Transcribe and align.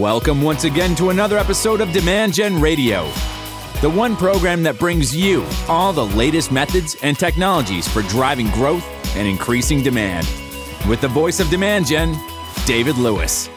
Welcome 0.00 0.40
once 0.40 0.64
again 0.64 0.94
to 0.94 1.10
another 1.10 1.36
episode 1.36 1.82
of 1.82 1.92
Demand 1.92 2.32
Gen 2.32 2.58
Radio, 2.58 3.04
the 3.82 3.92
one 3.94 4.16
program 4.16 4.62
that 4.62 4.78
brings 4.78 5.14
you 5.14 5.46
all 5.68 5.92
the 5.92 6.06
latest 6.06 6.50
methods 6.50 6.96
and 7.02 7.18
technologies 7.18 7.86
for 7.86 8.00
driving 8.04 8.48
growth 8.52 8.82
and 9.14 9.28
increasing 9.28 9.82
demand. 9.82 10.26
With 10.88 11.02
the 11.02 11.08
voice 11.08 11.38
of 11.38 11.50
Demand 11.50 11.86
Gen, 11.86 12.18
David 12.64 12.96
Lewis. 12.96 13.50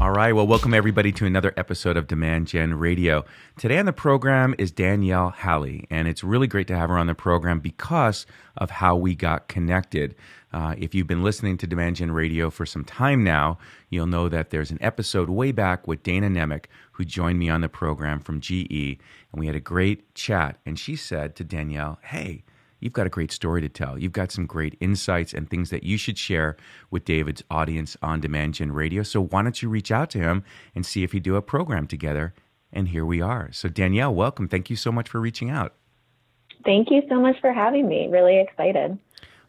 All 0.00 0.12
right. 0.12 0.32
Well, 0.32 0.46
welcome 0.46 0.72
everybody 0.72 1.10
to 1.10 1.26
another 1.26 1.52
episode 1.56 1.96
of 1.96 2.06
Demand 2.06 2.46
Gen 2.46 2.74
Radio. 2.74 3.24
Today 3.58 3.78
on 3.78 3.86
the 3.86 3.92
program 3.92 4.54
is 4.56 4.70
Danielle 4.70 5.30
Halley, 5.30 5.84
and 5.90 6.06
it's 6.06 6.22
really 6.22 6.46
great 6.46 6.68
to 6.68 6.76
have 6.76 6.90
her 6.90 6.96
on 6.96 7.08
the 7.08 7.14
program 7.16 7.58
because 7.58 8.24
of 8.56 8.70
how 8.70 8.94
we 8.94 9.16
got 9.16 9.48
connected. 9.48 10.14
Uh, 10.56 10.74
if 10.78 10.94
you've 10.94 11.06
been 11.06 11.22
listening 11.22 11.58
to 11.58 11.66
Demand 11.66 11.96
Gen 11.96 12.12
Radio 12.12 12.48
for 12.48 12.64
some 12.64 12.82
time 12.82 13.22
now, 13.22 13.58
you'll 13.90 14.06
know 14.06 14.26
that 14.30 14.48
there's 14.48 14.70
an 14.70 14.78
episode 14.80 15.28
way 15.28 15.52
back 15.52 15.86
with 15.86 16.02
Dana 16.02 16.30
Nemec, 16.30 16.64
who 16.92 17.04
joined 17.04 17.38
me 17.38 17.50
on 17.50 17.60
the 17.60 17.68
program 17.68 18.20
from 18.20 18.40
GE, 18.40 18.70
and 18.70 19.34
we 19.34 19.48
had 19.48 19.54
a 19.54 19.60
great 19.60 20.14
chat. 20.14 20.56
And 20.64 20.78
she 20.78 20.96
said 20.96 21.36
to 21.36 21.44
Danielle, 21.44 21.98
Hey, 22.04 22.42
you've 22.80 22.94
got 22.94 23.06
a 23.06 23.10
great 23.10 23.32
story 23.32 23.60
to 23.60 23.68
tell. 23.68 23.98
You've 23.98 24.12
got 24.12 24.32
some 24.32 24.46
great 24.46 24.78
insights 24.80 25.34
and 25.34 25.50
things 25.50 25.68
that 25.68 25.82
you 25.82 25.98
should 25.98 26.16
share 26.16 26.56
with 26.90 27.04
David's 27.04 27.44
audience 27.50 27.94
on 28.00 28.20
Demand 28.22 28.54
Gen 28.54 28.72
Radio. 28.72 29.02
So 29.02 29.20
why 29.20 29.42
don't 29.42 29.60
you 29.60 29.68
reach 29.68 29.90
out 29.90 30.08
to 30.12 30.18
him 30.20 30.42
and 30.74 30.86
see 30.86 31.02
if 31.02 31.12
you 31.12 31.20
do 31.20 31.36
a 31.36 31.42
program 31.42 31.86
together? 31.86 32.32
And 32.72 32.88
here 32.88 33.04
we 33.04 33.20
are. 33.20 33.50
So, 33.52 33.68
Danielle, 33.68 34.14
welcome. 34.14 34.48
Thank 34.48 34.70
you 34.70 34.76
so 34.76 34.90
much 34.90 35.10
for 35.10 35.20
reaching 35.20 35.50
out. 35.50 35.74
Thank 36.64 36.90
you 36.90 37.02
so 37.10 37.20
much 37.20 37.38
for 37.42 37.52
having 37.52 37.86
me. 37.86 38.08
Really 38.10 38.40
excited. 38.40 38.98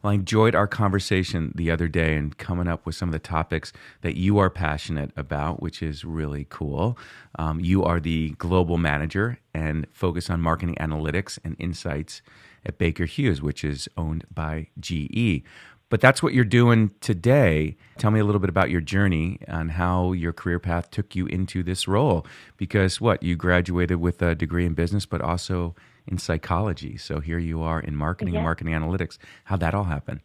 Well, 0.08 0.14
I 0.14 0.16
enjoyed 0.16 0.56
our 0.56 0.68
conversation 0.68 1.52
the 1.54 1.70
other 1.70 1.90
day 1.90 2.16
and 2.16 2.38
coming 2.38 2.70
up 2.70 2.86
with 2.86 2.96
some 2.96 3.10
of 3.10 3.14
the 3.14 3.20
topics 3.20 3.74
that 4.04 4.16
you 4.16 4.38
are 4.38 4.50
passionate 4.50 5.12
about, 5.18 5.62
which 5.62 5.84
is 5.84 6.06
really 6.06 6.48
cool. 6.50 6.98
Um, 7.38 7.60
you 7.60 7.84
are 7.84 8.00
the 8.00 8.30
global 8.38 8.78
manager 8.78 9.40
and 9.54 9.86
focus 9.92 10.30
on 10.30 10.40
marketing 10.40 10.78
analytics 10.80 11.40
and 11.44 11.58
insights 11.60 12.22
at 12.66 12.78
Baker 12.78 13.04
Hughes, 13.04 13.42
which 13.42 13.66
is 13.66 13.90
owned 13.98 14.24
by 14.34 14.70
GE. 14.80 15.44
But 15.90 16.00
that's 16.00 16.24
what 16.24 16.34
you're 16.34 16.46
doing 16.46 16.92
today. 17.02 17.76
Tell 17.98 18.12
me 18.12 18.22
a 18.22 18.24
little 18.24 18.40
bit 18.40 18.50
about 18.50 18.70
your 18.70 18.80
journey 18.80 19.40
and 19.46 19.72
how 19.72 20.14
your 20.14 20.32
career 20.32 20.60
path 20.60 20.90
took 20.90 21.18
you 21.18 21.26
into 21.26 21.64
this 21.64 21.86
role. 21.86 22.26
Because 22.56 23.02
what, 23.02 23.24
you 23.24 23.36
graduated 23.36 23.98
with 23.98 24.22
a 24.22 24.36
degree 24.36 24.66
in 24.66 24.74
business, 24.74 25.06
but 25.06 25.20
also 25.20 25.76
in 26.08 26.18
psychology. 26.18 26.98
So 26.98 27.20
here 27.20 27.40
you 27.40 27.62
are 27.62 27.80
in 27.80 27.96
marketing 27.96 28.34
yeah. 28.34 28.40
and 28.40 28.46
marketing 28.46 28.74
analytics. 28.74 29.18
How'd 29.46 29.60
that 29.60 29.74
all 29.74 29.86
happen? 29.86 30.22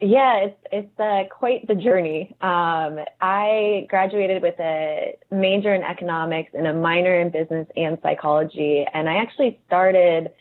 Yeah, 0.00 0.38
it's 0.38 0.58
it's 0.72 1.00
uh, 1.00 1.22
quite 1.30 1.68
the 1.68 1.76
journey. 1.76 2.34
Um, 2.40 2.98
I 3.20 3.86
graduated 3.88 4.42
with 4.42 4.58
a 4.58 5.16
major 5.30 5.72
in 5.72 5.84
economics 5.84 6.50
and 6.54 6.66
a 6.66 6.74
minor 6.74 7.20
in 7.20 7.30
business 7.30 7.68
and 7.76 7.98
psychology, 8.02 8.84
and 8.92 9.08
I 9.08 9.18
actually 9.18 9.60
started 9.68 10.32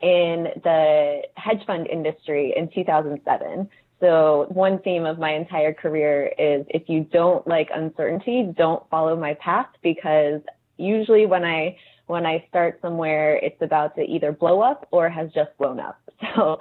in 0.00 0.46
the 0.62 1.22
hedge 1.36 1.66
fund 1.66 1.88
industry 1.88 2.54
in 2.56 2.70
2007. 2.72 3.68
So 3.98 4.46
one 4.48 4.78
theme 4.78 5.04
of 5.04 5.18
my 5.18 5.34
entire 5.34 5.74
career 5.74 6.32
is 6.38 6.64
if 6.70 6.88
you 6.88 7.00
don't 7.12 7.46
like 7.48 7.68
uncertainty, 7.74 8.54
don't 8.56 8.88
follow 8.90 9.16
my 9.16 9.34
path 9.34 9.68
because 9.82 10.40
usually 10.78 11.26
when 11.26 11.44
I 11.44 11.76
when 12.10 12.26
I 12.26 12.44
start 12.48 12.78
somewhere, 12.82 13.36
it's 13.36 13.60
about 13.62 13.94
to 13.96 14.02
either 14.02 14.32
blow 14.32 14.60
up 14.60 14.88
or 14.90 15.08
has 15.08 15.30
just 15.32 15.56
blown 15.58 15.80
up. 15.80 15.98
So 16.36 16.60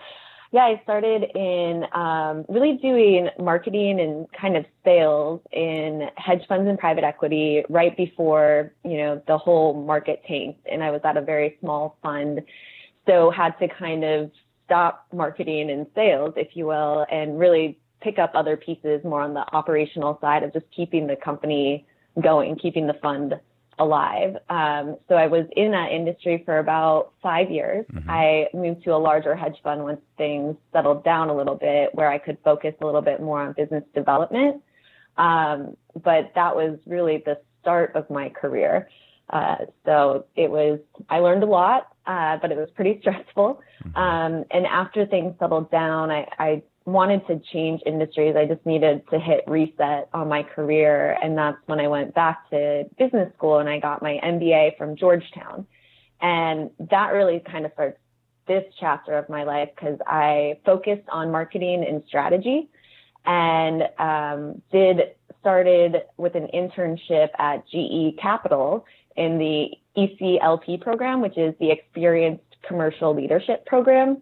yeah, 0.52 0.61
I 0.61 0.81
started 0.81 1.25
in 1.36 1.86
um, 1.94 2.44
really 2.50 2.80
doing 2.81 3.30
marketing 3.38 4.00
and 4.00 4.25
kind 4.31 4.58
of 4.58 4.66
sales 4.83 5.42
in 5.52 6.08
hedge 6.16 6.42
funds 6.47 6.67
and 6.67 6.80
private 6.80 7.03
equity 7.03 7.64
right 7.70 7.95
before, 7.95 8.73
you 8.83 8.98
know, 8.98 9.21
the 9.27 9.38
whole 9.38 9.76
market 9.86 10.23
tanked. 10.27 10.65
And 10.71 10.82
I 10.82 10.89
was 10.89 11.02
at 11.04 11.17
a 11.17 11.21
very 11.21 11.55
small 11.59 11.98
fund 12.02 12.42
so 13.09 13.32
had 13.32 13.58
to 13.59 13.67
kind 13.67 14.04
of 14.04 14.32
stop 14.65 15.08
marketing 15.14 15.71
and 15.71 15.88
sales, 15.95 16.33
if 16.38 16.49
you 16.55 16.67
will, 16.67 17.05
and 17.11 17.39
really 17.39 17.77
pick 18.02 18.20
up 18.20 18.32
other 18.36 18.55
pieces 18.55 19.04
more 19.04 19.21
on 19.21 19.33
the 19.33 19.43
operational 19.54 20.17
side 20.21 20.43
of 20.43 20.54
just 20.54 20.65
keeping 20.76 21.08
the 21.08 21.15
company 21.15 21.86
going, 22.21 22.55
keeping 22.55 22.88
the 22.88 22.93
fund 23.02 23.33
alive. 23.79 24.35
Um, 24.49 24.97
so 25.07 25.15
I 25.15 25.27
was 25.27 25.45
in 25.55 25.71
that 25.71 25.91
industry 25.91 26.43
for 26.45 26.59
about 26.59 27.13
five 27.23 27.49
years. 27.49 27.85
Mm-hmm. 27.91 28.09
I 28.09 28.47
moved 28.53 28.83
to 28.83 28.93
a 28.93 28.97
larger 28.97 29.35
hedge 29.35 29.57
fund 29.63 29.83
once 29.83 30.01
things 30.17 30.55
settled 30.73 31.03
down 31.03 31.29
a 31.29 31.35
little 31.35 31.55
bit, 31.55 31.95
where 31.95 32.11
I 32.11 32.17
could 32.17 32.37
focus 32.43 32.75
a 32.81 32.85
little 32.85 33.01
bit 33.01 33.21
more 33.21 33.41
on 33.41 33.53
business 33.53 33.83
development. 33.95 34.61
Um, 35.17 35.77
but 35.95 36.31
that 36.35 36.55
was 36.55 36.77
really 36.85 37.23
the 37.25 37.39
start 37.61 37.95
of 37.95 38.09
my 38.09 38.29
career. 38.29 38.89
Uh, 39.29 39.57
so 39.85 40.25
it 40.35 40.49
was, 40.49 40.79
I 41.09 41.19
learned 41.19 41.43
a 41.43 41.47
lot, 41.47 41.87
uh, 42.05 42.37
but 42.41 42.51
it 42.51 42.57
was 42.57 42.69
pretty 42.75 42.99
stressful. 43.01 43.61
Mm-hmm. 43.83 43.97
Um, 43.97 44.45
and 44.51 44.65
after 44.65 45.05
things 45.05 45.35
settled 45.39 45.71
down, 45.71 46.11
I, 46.11 46.27
I 46.37 46.63
wanted 46.85 47.25
to 47.27 47.39
change 47.51 47.81
industries. 47.85 48.35
I 48.35 48.45
just 48.45 48.65
needed 48.65 49.03
to 49.11 49.19
hit 49.19 49.43
reset 49.47 50.09
on 50.13 50.27
my 50.27 50.43
career. 50.43 51.17
And 51.21 51.37
that's 51.37 51.57
when 51.65 51.79
I 51.79 51.87
went 51.87 52.13
back 52.15 52.49
to 52.49 52.85
business 52.97 53.31
school 53.35 53.59
and 53.59 53.69
I 53.69 53.79
got 53.79 54.01
my 54.01 54.19
MBA 54.23 54.77
from 54.77 54.95
Georgetown. 54.95 55.67
And 56.21 56.71
that 56.89 57.13
really 57.13 57.39
kind 57.39 57.65
of 57.65 57.71
starts 57.73 57.99
this 58.47 58.63
chapter 58.79 59.13
of 59.13 59.29
my 59.29 59.43
life 59.43 59.69
because 59.75 59.99
I 60.07 60.59
focused 60.65 61.07
on 61.09 61.31
marketing 61.31 61.85
and 61.87 62.03
strategy 62.07 62.69
and 63.25 63.83
um, 63.99 64.61
did 64.71 65.15
started 65.39 66.01
with 66.17 66.35
an 66.35 66.47
internship 66.53 67.29
at 67.37 67.63
GE 67.67 68.19
Capital 68.19 68.85
in 69.15 69.37
the 69.37 69.69
ECLP 69.95 70.81
program, 70.81 71.21
which 71.21 71.37
is 71.37 71.53
the 71.59 71.71
Experienced 71.71 72.43
Commercial 72.67 73.15
Leadership 73.15 73.65
Program, 73.65 74.21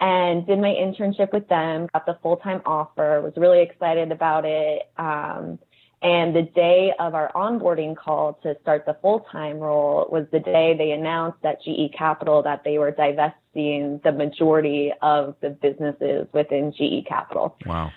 and 0.00 0.46
did 0.46 0.58
my 0.58 0.68
internship 0.68 1.32
with 1.32 1.46
them, 1.48 1.88
got 1.92 2.06
the 2.06 2.18
full 2.22 2.38
time 2.38 2.62
offer, 2.64 3.20
was 3.20 3.34
really 3.36 3.62
excited 3.62 4.10
about 4.10 4.44
it. 4.46 4.90
Um, 4.96 5.58
and 6.02 6.34
the 6.34 6.42
day 6.42 6.94
of 6.98 7.14
our 7.14 7.30
onboarding 7.34 7.94
call 7.94 8.38
to 8.42 8.56
start 8.62 8.86
the 8.86 8.96
full 9.02 9.26
time 9.30 9.58
role 9.58 10.08
was 10.10 10.26
the 10.32 10.40
day 10.40 10.74
they 10.76 10.92
announced 10.92 11.44
at 11.44 11.62
GE 11.62 11.92
Capital 11.96 12.42
that 12.42 12.64
they 12.64 12.78
were 12.78 12.90
divesting 12.90 14.00
the 14.02 14.12
majority 14.12 14.92
of 15.02 15.36
the 15.42 15.50
businesses 15.50 16.26
within 16.32 16.72
GE 16.72 17.06
Capital. 17.06 17.54
Wow. 17.66 17.92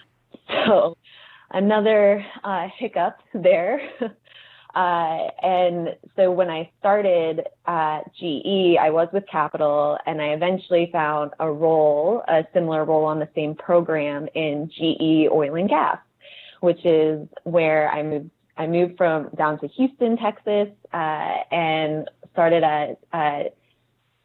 So 0.50 0.98
another 1.52 2.26
uh, 2.44 2.68
hiccup 2.78 3.20
there. 3.34 3.82
Uh, 4.76 5.28
and 5.44 5.96
so 6.16 6.32
when 6.32 6.50
I 6.50 6.70
started 6.80 7.42
at 7.68 8.02
GE, 8.16 8.78
I 8.80 8.90
was 8.90 9.08
with 9.14 9.24
Capital, 9.32 9.98
and 10.06 10.22
I 10.22 10.30
eventually 10.30 10.90
found 10.92 11.32
a 11.40 11.52
role, 11.52 12.24
a 12.28 12.44
similar 12.54 12.84
role 12.84 13.06
on 13.06 13.20
the 13.20 13.30
same 13.36 13.54
program 13.54 14.28
in 14.34 14.70
GE 14.70 15.32
Oil 15.32 15.56
and 15.56 15.70
Gas, 15.70 16.00
which 16.62 16.84
is 16.86 17.28
where 17.44 17.92
I 17.92 18.04
moved. 18.04 18.32
I 18.56 18.68
moved 18.68 18.98
from 18.98 19.30
down 19.36 19.60
to 19.62 19.68
Houston, 19.68 20.16
Texas, 20.16 20.70
uh, 20.94 21.38
and 21.52 22.08
started 22.34 22.64
at, 22.64 23.00
at 23.12 23.56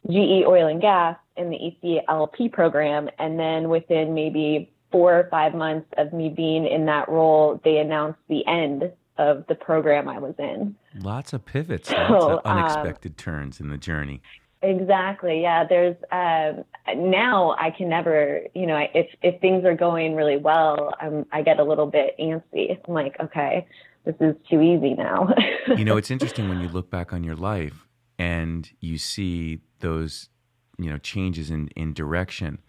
GE 0.07 0.45
Oil 0.45 0.67
and 0.67 0.79
Gas 0.79 1.17
in 1.35 1.49
the 1.49 1.57
ECLP 1.57 2.51
program. 2.51 3.09
And 3.17 3.39
then 3.39 3.69
within 3.69 4.13
maybe 4.13 4.71
four 4.91 5.15
or 5.15 5.27
five 5.31 5.55
months 5.55 5.87
of 5.97 6.13
me 6.13 6.29
being 6.29 6.67
in 6.67 6.85
that 6.85 7.09
role, 7.09 7.59
they 7.63 7.77
announced 7.77 8.19
the 8.27 8.45
end 8.45 8.91
of 9.19 9.45
the 9.47 9.55
program 9.55 10.07
I 10.07 10.17
was 10.17 10.33
in. 10.39 10.75
Lots 10.95 11.33
of 11.33 11.45
pivots, 11.45 11.89
so, 11.89 11.95
lots 11.95 12.23
of 12.23 12.45
um, 12.45 12.57
unexpected 12.57 13.11
um, 13.11 13.15
turns 13.15 13.59
in 13.59 13.69
the 13.69 13.77
journey. 13.77 14.21
Exactly. 14.61 15.41
Yeah. 15.41 15.65
There's 15.67 15.95
um, 16.11 16.63
now 16.95 17.55
I 17.59 17.69
can 17.69 17.89
never, 17.89 18.41
you 18.55 18.65
know, 18.65 18.77
if 18.93 19.07
if 19.21 19.39
things 19.41 19.63
are 19.65 19.75
going 19.75 20.15
really 20.15 20.37
well, 20.37 20.93
I'm, 20.99 21.25
I 21.31 21.43
get 21.43 21.59
a 21.59 21.63
little 21.63 21.85
bit 21.85 22.15
antsy. 22.19 22.77
I'm 22.87 22.93
like, 22.93 23.15
okay, 23.21 23.67
this 24.05 24.15
is 24.19 24.35
too 24.49 24.61
easy 24.61 24.95
now. 24.95 25.33
you 25.77 25.85
know, 25.85 25.97
it's 25.97 26.11
interesting 26.11 26.49
when 26.49 26.61
you 26.61 26.69
look 26.69 26.89
back 26.89 27.13
on 27.13 27.23
your 27.23 27.35
life 27.35 27.87
and 28.17 28.69
you 28.79 28.97
see 28.97 29.61
those, 29.79 30.29
you 30.77 30.89
know, 30.89 30.97
changes 30.97 31.51
in 31.51 31.67
in 31.75 31.93
direction, 31.93 32.59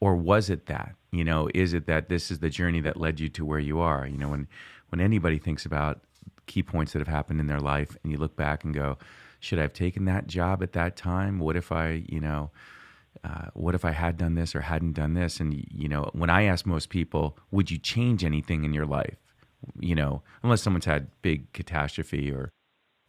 or 0.00 0.16
was 0.16 0.50
it 0.50 0.66
that? 0.66 0.94
You 1.16 1.24
know, 1.24 1.48
is 1.54 1.72
it 1.72 1.86
that 1.86 2.08
this 2.10 2.30
is 2.30 2.40
the 2.40 2.50
journey 2.50 2.80
that 2.82 2.98
led 2.98 3.20
you 3.20 3.30
to 3.30 3.44
where 3.44 3.58
you 3.58 3.80
are? 3.80 4.06
You 4.06 4.18
know, 4.18 4.28
when 4.28 4.48
when 4.90 5.00
anybody 5.00 5.38
thinks 5.38 5.64
about 5.64 6.02
key 6.46 6.62
points 6.62 6.92
that 6.92 6.98
have 6.98 7.08
happened 7.08 7.40
in 7.40 7.46
their 7.46 7.60
life 7.60 7.96
and 8.02 8.12
you 8.12 8.18
look 8.18 8.36
back 8.36 8.64
and 8.64 8.74
go, 8.74 8.98
should 9.40 9.58
I 9.58 9.62
have 9.62 9.72
taken 9.72 10.04
that 10.04 10.26
job 10.26 10.62
at 10.62 10.72
that 10.72 10.94
time? 10.94 11.38
What 11.38 11.56
if 11.56 11.72
I, 11.72 12.04
you 12.06 12.20
know, 12.20 12.50
uh, 13.24 13.46
what 13.54 13.74
if 13.74 13.84
I 13.84 13.92
had 13.92 14.16
done 14.16 14.34
this 14.34 14.54
or 14.54 14.60
hadn't 14.60 14.92
done 14.92 15.14
this? 15.14 15.40
And, 15.40 15.54
you 15.70 15.88
know, 15.88 16.10
when 16.12 16.30
I 16.30 16.42
ask 16.44 16.66
most 16.66 16.90
people, 16.90 17.38
would 17.50 17.70
you 17.70 17.78
change 17.78 18.24
anything 18.24 18.64
in 18.64 18.74
your 18.74 18.86
life? 18.86 19.16
You 19.80 19.94
know, 19.94 20.22
unless 20.42 20.62
someone's 20.62 20.84
had 20.84 21.10
big 21.22 21.52
catastrophe 21.52 22.30
or, 22.30 22.52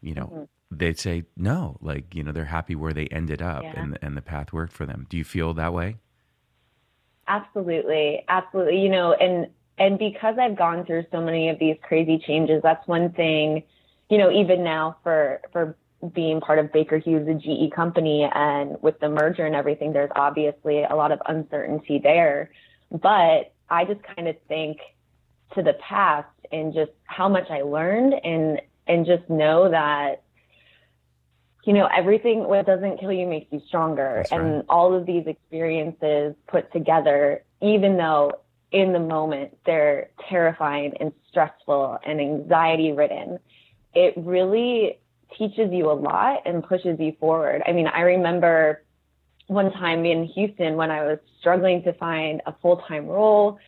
you 0.02 0.16
know, 0.16 0.28
mm-hmm. 0.28 0.44
they'd 0.72 0.98
say 0.98 1.26
no, 1.36 1.78
like, 1.82 2.16
you 2.16 2.24
know, 2.24 2.32
they're 2.32 2.46
happy 2.46 2.76
where 2.76 2.94
they 2.94 3.08
ended 3.08 3.42
up 3.42 3.64
yeah. 3.64 3.74
and, 3.76 4.00
and 4.02 4.18
the 4.18 4.22
path 4.22 4.54
worked 4.54 4.74
for 4.74 4.86
them. 4.86 5.06
Do 5.10 5.18
you 5.18 5.24
feel 5.24 5.54
that 5.54 5.74
way? 5.74 5.98
Absolutely. 7.28 8.24
Absolutely. 8.28 8.80
You 8.82 8.90
know, 8.90 9.14
and 9.14 9.48
and 9.78 10.00
because 10.00 10.36
I've 10.40 10.58
gone 10.58 10.86
through 10.86 11.06
so 11.12 11.22
many 11.22 11.50
of 11.50 11.60
these 11.60 11.76
crazy 11.84 12.18
changes, 12.26 12.62
that's 12.64 12.88
one 12.88 13.12
thing, 13.12 13.64
you 14.10 14.18
know, 14.18 14.32
even 14.32 14.64
now 14.64 14.98
for 15.04 15.42
for 15.52 15.76
being 16.14 16.40
part 16.42 16.60
of 16.60 16.72
Baker 16.72 16.98
Hughes, 16.98 17.28
a 17.28 17.34
GE 17.34 17.72
company, 17.74 18.28
and 18.34 18.78
with 18.82 19.00
the 19.00 19.10
merger 19.10 19.46
and 19.46 19.56
everything, 19.56 19.94
there's 19.94 20.12
obviously 20.16 20.84
a 20.84 20.96
lot 20.96 21.12
of 21.12 21.20
uncertainty 21.28 22.00
there. 22.02 22.52
But 22.92 23.54
I 23.70 23.84
just 23.86 24.02
kind 24.16 24.28
of 24.28 24.36
think 24.48 24.78
to 25.56 25.64
the 25.64 25.74
past 25.74 26.28
and 26.52 26.74
just 26.74 26.92
how 27.06 27.28
much 27.28 27.50
I 27.50 27.62
learned 27.62 28.14
and 28.24 28.62
and 28.88 29.06
just 29.06 29.30
know 29.30 29.70
that 29.70 30.24
you 31.68 31.74
know 31.74 31.88
everything 31.96 32.48
what 32.48 32.66
doesn't 32.66 32.98
kill 32.98 33.12
you 33.12 33.28
makes 33.28 33.52
you 33.52 33.62
stronger 33.68 34.14
That's 34.18 34.32
and 34.32 34.56
right. 34.56 34.66
all 34.70 34.94
of 34.94 35.06
these 35.06 35.28
experiences 35.28 36.34
put 36.48 36.72
together 36.72 37.44
even 37.62 37.98
though 37.98 38.32
in 38.72 38.94
the 38.94 39.00
moment 39.00 39.58
they're 39.66 40.10
terrifying 40.30 40.94
and 41.00 41.12
stressful 41.30 42.00
and 42.06 42.22
anxiety 42.22 42.94
ridden 42.94 43.38
it 43.94 44.14
really 44.16 45.00
teaches 45.38 45.72
you 45.74 45.92
a 45.92 45.94
lot 45.94 46.44
and 46.46 46.64
pushes 46.64 46.98
you 47.00 47.14
forward 47.20 47.62
i 47.68 47.74
mean 47.74 47.88
i 47.88 48.00
remember 48.00 48.82
one 49.48 49.72
time 49.74 50.06
in 50.06 50.24
houston 50.26 50.78
when 50.78 50.90
i 50.90 51.04
was 51.04 51.20
struggling 51.40 51.84
to 51.84 51.92
find 51.94 52.42
a 52.46 52.56
full-time 52.62 53.08
role 53.08 53.60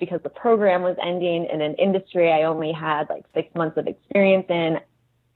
because 0.00 0.20
the 0.24 0.28
program 0.28 0.82
was 0.82 0.96
ending 1.00 1.46
in 1.52 1.60
an 1.60 1.74
industry 1.74 2.32
I 2.32 2.42
only 2.42 2.72
had 2.72 3.08
like 3.08 3.24
six 3.32 3.54
months 3.54 3.76
of 3.76 3.86
experience 3.86 4.46
in, 4.48 4.78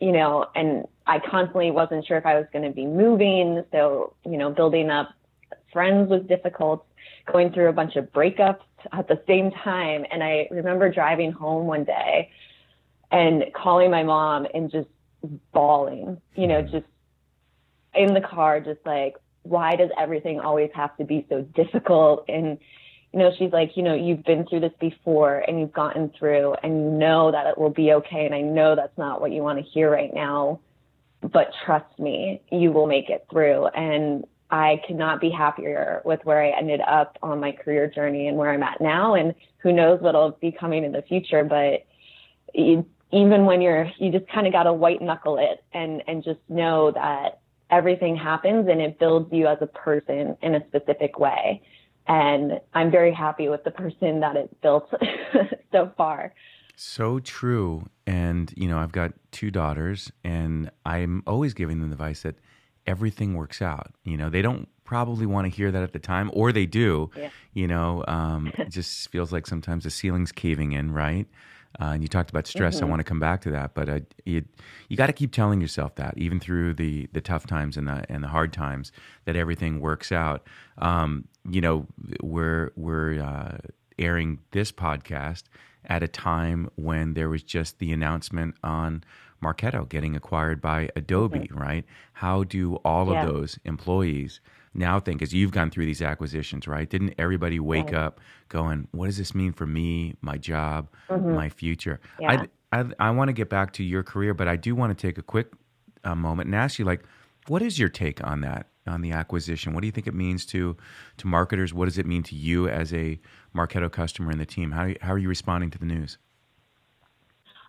you 0.01 0.13
know, 0.13 0.47
and 0.55 0.87
I 1.07 1.19
constantly 1.19 1.71
wasn't 1.71 2.07
sure 2.07 2.17
if 2.19 2.27
I 2.27 2.37
was 2.37 2.47
going 2.53 2.65
to 2.65 2.71
be 2.71 2.87
moving. 2.87 3.65
So, 3.73 4.15
you 4.25 4.37
know, 4.37 4.51
building 4.51 4.91
up 4.91 5.11
friends 5.73 6.11
was 6.11 6.23
difficult, 6.29 6.87
going 7.31 7.53
through 7.53 7.69
a 7.69 7.73
bunch 7.73 7.97
of 7.97 8.13
breakups 8.13 8.63
at 8.93 9.09
the 9.09 9.21
same 9.27 9.51
time. 9.51 10.05
And 10.11 10.23
I 10.23 10.49
remember 10.51 10.91
driving 10.91 11.33
home 11.33 11.67
one 11.67 11.85
day 11.85 12.31
and 13.11 13.45
calling 13.55 13.91
my 13.91 14.03
mom 14.03 14.47
and 14.55 14.71
just 14.71 14.89
bawling, 15.53 16.21
you 16.37 16.47
know, 16.47 16.63
just 16.63 16.87
in 17.95 18.15
the 18.15 18.21
car, 18.21 18.61
just 18.61 18.81
like, 18.87 19.17
why 19.43 19.77
does 19.77 19.91
everything 19.99 20.41
always 20.41 20.71
have 20.75 20.97
to 20.99 21.05
be 21.05 21.27
so 21.29 21.43
difficult? 21.43 22.25
And, 22.29 22.59
you 23.13 23.19
know, 23.21 23.33
she's 23.39 23.53
like, 23.53 23.77
you 23.77 23.83
know, 23.83 23.95
you've 23.95 24.25
been 24.25 24.47
through 24.47 24.61
this 24.61 24.73
before 24.81 25.39
and 25.39 25.59
you've 25.59 25.73
gotten 25.73 26.11
through 26.19 26.55
and 26.63 26.75
you 26.75 26.91
know 26.91 27.33
that 27.33 27.47
it 27.47 27.57
will 27.57 27.71
be 27.71 27.93
okay. 27.93 28.27
And 28.27 28.35
I 28.35 28.43
know 28.43 28.77
that's 28.77 28.97
not 28.99 29.21
what 29.21 29.33
you 29.33 29.43
want 29.43 29.59
to 29.59 29.65
hear 29.65 29.91
right 29.91 30.13
now, 30.13 30.61
but 31.23 31.51
trust 31.65 31.99
me, 31.99 32.43
you 32.53 32.71
will 32.71 32.87
make 32.87 33.09
it 33.09 33.27
through. 33.31 33.67
And 33.69 34.27
I 34.51 34.83
could 34.87 34.97
not 34.97 35.21
be 35.21 35.31
happier 35.31 36.03
with 36.05 36.21
where 36.25 36.43
I 36.43 36.51
ended 36.51 36.81
up 36.83 37.19
on 37.23 37.41
my 37.41 37.53
career 37.53 37.87
journey 37.87 38.29
and 38.29 38.37
where 38.37 38.51
I'm 38.51 38.63
at 38.63 38.81
now. 38.81 39.15
And 39.15 39.35
who 39.59 39.73
knows 39.73 40.01
what'll 40.01 40.33
be 40.33 40.53
coming 40.53 40.85
in 40.85 40.93
the 40.93 41.03
future, 41.03 41.45
but 41.45 41.87
even 42.55 43.47
when 43.47 43.63
you're, 43.63 43.91
you 43.99 44.13
just 44.13 44.29
kind 44.29 44.47
of 44.47 44.53
got 44.53 44.65
to 44.65 44.73
white 44.73 45.01
knuckle 45.01 45.39
it 45.39 45.65
and, 45.73 46.03
and 46.07 46.23
just 46.23 46.41
know 46.49 46.91
that 46.91 47.41
everything 47.71 48.17
happens 48.17 48.69
and 48.69 48.83
it 48.83 48.99
builds 48.99 49.33
you 49.33 49.47
as 49.47 49.59
a 49.63 49.67
person 49.67 50.37
in 50.43 50.55
a 50.55 50.67
specific 50.69 51.19
way 51.19 51.63
and 52.09 52.61
I'm 52.75 52.91
very 52.91 53.13
happy 53.13 53.49
with 53.49 53.65
the 53.65 53.71
person 53.71 54.21
that 54.21 54.37
it 54.37 54.61
built 54.63 54.93
so 55.73 55.93
far. 55.97 56.35
So 56.75 57.19
true. 57.19 57.87
And, 58.07 58.53
you 58.57 58.69
know, 58.69 58.79
I've 58.79 58.93
got 58.93 59.13
two 59.31 59.51
daughters, 59.51 60.11
and 60.25 60.71
I'm 60.87 61.23
always 61.27 61.53
giving 61.53 61.81
them 61.81 61.91
the 61.91 61.95
advice 61.95 62.23
that 62.23 62.37
everything 62.87 63.35
works 63.35 63.61
out. 63.61 63.93
You 64.05 64.17
know, 64.17 64.31
they 64.31 64.43
don't 64.43 64.69
probably 64.85 65.27
want 65.27 65.45
to 65.45 65.55
hear 65.55 65.71
that 65.71 65.83
at 65.83 65.93
the 65.93 65.99
time, 65.99 66.31
or 66.33 66.51
they 66.51 66.67
do. 66.67 67.11
Yeah. 67.17 67.31
You 67.53 67.67
know, 67.67 68.05
um, 68.09 68.53
it 68.57 68.71
just 68.71 69.11
feels 69.11 69.33
like 69.33 69.47
sometimes 69.47 69.85
the 69.85 69.91
ceiling's 69.91 70.33
caving 70.33 70.73
in, 70.73 70.93
right? 70.93 71.27
Uh, 71.81 71.93
and 71.93 72.03
you 72.03 72.09
talked 72.09 72.31
about 72.31 72.47
stress. 72.47 72.77
Mm-hmm. 72.77 72.87
I 72.87 72.89
want 72.89 73.01
to 73.01 73.05
come 73.05 73.21
back 73.21 73.41
to 73.43 73.51
that, 73.51 73.75
but 73.75 73.89
uh, 73.89 74.01
you 74.25 74.45
you 74.89 74.97
got 74.97 75.07
to 75.07 75.13
keep 75.13 75.33
telling 75.33 75.61
yourself 75.61 75.95
that, 75.97 76.15
even 76.17 76.41
through 76.41 76.75
the 76.75 77.09
the 77.13 77.21
tough 77.21 77.47
times 77.47 77.77
and 77.77 77.87
the 77.87 78.05
and 78.09 78.25
the 78.25 78.29
hard 78.29 78.53
times, 78.53 78.91
that 79.27 79.37
everything 79.37 79.81
works 79.81 80.11
out. 80.11 80.47
Um, 80.79 81.29
you 81.49 81.61
know, 81.61 81.87
we're 82.23 82.73
we're 82.77 83.21
uh, 83.21 83.59
airing 83.99 84.39
this 84.53 84.73
podcast 84.73 85.45
at 85.85 86.03
a 86.03 86.09
time 86.09 86.69
when 86.77 87.15
there 87.15 87.29
was 87.29 87.43
just 87.43 87.79
the 87.79 87.93
announcement 87.93 88.55
on 88.65 89.05
Marketo 89.43 89.89
getting 89.89 90.17
acquired 90.17 90.61
by 90.61 90.89
Adobe, 90.97 91.49
right? 91.53 91.85
How 92.15 92.43
do 92.45 92.77
all 92.77 93.07
Mm-hmm. 93.07 93.13
Yeah. 93.15 93.23
of 93.27 93.33
those 93.35 93.59
employees 93.65 94.41
now 94.79 95.01
think, 95.01 95.21
as 95.21 95.35
you've 95.35 95.51
gone 95.51 95.71
through 95.71 95.87
these 95.87 96.01
acquisitions, 96.01 96.67
right? 96.69 96.89
Didn't 96.89 97.15
everybody 97.19 97.61
wake 97.61 97.93
up 97.93 98.21
going, 98.49 98.89
what 98.93 99.07
does 99.07 99.19
this 99.19 99.35
mean 99.35 99.53
for 99.53 99.67
me, 99.67 100.15
my 100.21 100.39
job, 100.39 100.89
my 101.35 101.49
future? 101.49 102.01
Mm-hmm. 102.21 102.23
Yeah. 102.23 102.47
I, 102.73 102.81
I, 102.81 103.09
I 103.09 103.11
want 103.11 103.29
to 103.29 103.33
get 103.33 103.51
back 103.51 103.73
to 103.75 103.85
your 103.85 104.03
career, 104.03 104.35
but 104.35 104.49
I 104.49 104.57
do 104.57 104.75
want 104.75 104.97
to 104.97 105.07
take 105.07 105.19
a 105.19 105.23
quick 105.23 105.53
uh, 106.05 106.15
moment 106.15 106.47
and 106.47 106.55
ask 106.55 106.79
you, 106.79 106.85
like, 106.85 107.03
what 107.49 107.63
is 107.63 107.79
your 107.79 107.89
take 107.89 108.23
on 108.25 108.43
that, 108.43 108.69
on 108.87 109.01
the 109.01 109.13
acquisition? 109.13 109.73
What 109.73 109.81
do 109.81 109.87
you 109.87 109.93
think 109.93 110.07
it 110.07 110.15
means 110.15 110.47
to 110.47 110.77
to 111.17 111.27
marketers? 111.27 111.73
What 111.75 111.87
does 111.87 111.99
it 111.99 112.07
mean 112.07 112.23
to 112.25 112.35
you 112.35 112.69
as 112.69 112.93
a 112.93 113.19
Marketo 113.55 113.91
customer 113.91 114.31
in 114.31 114.39
the 114.39 114.47
team? 114.47 114.71
How, 114.73 114.91
how 115.01 115.13
are 115.13 115.19
you 115.19 115.29
responding 115.29 115.71
to 115.71 115.79
the 115.79 115.87
news? 115.87 116.19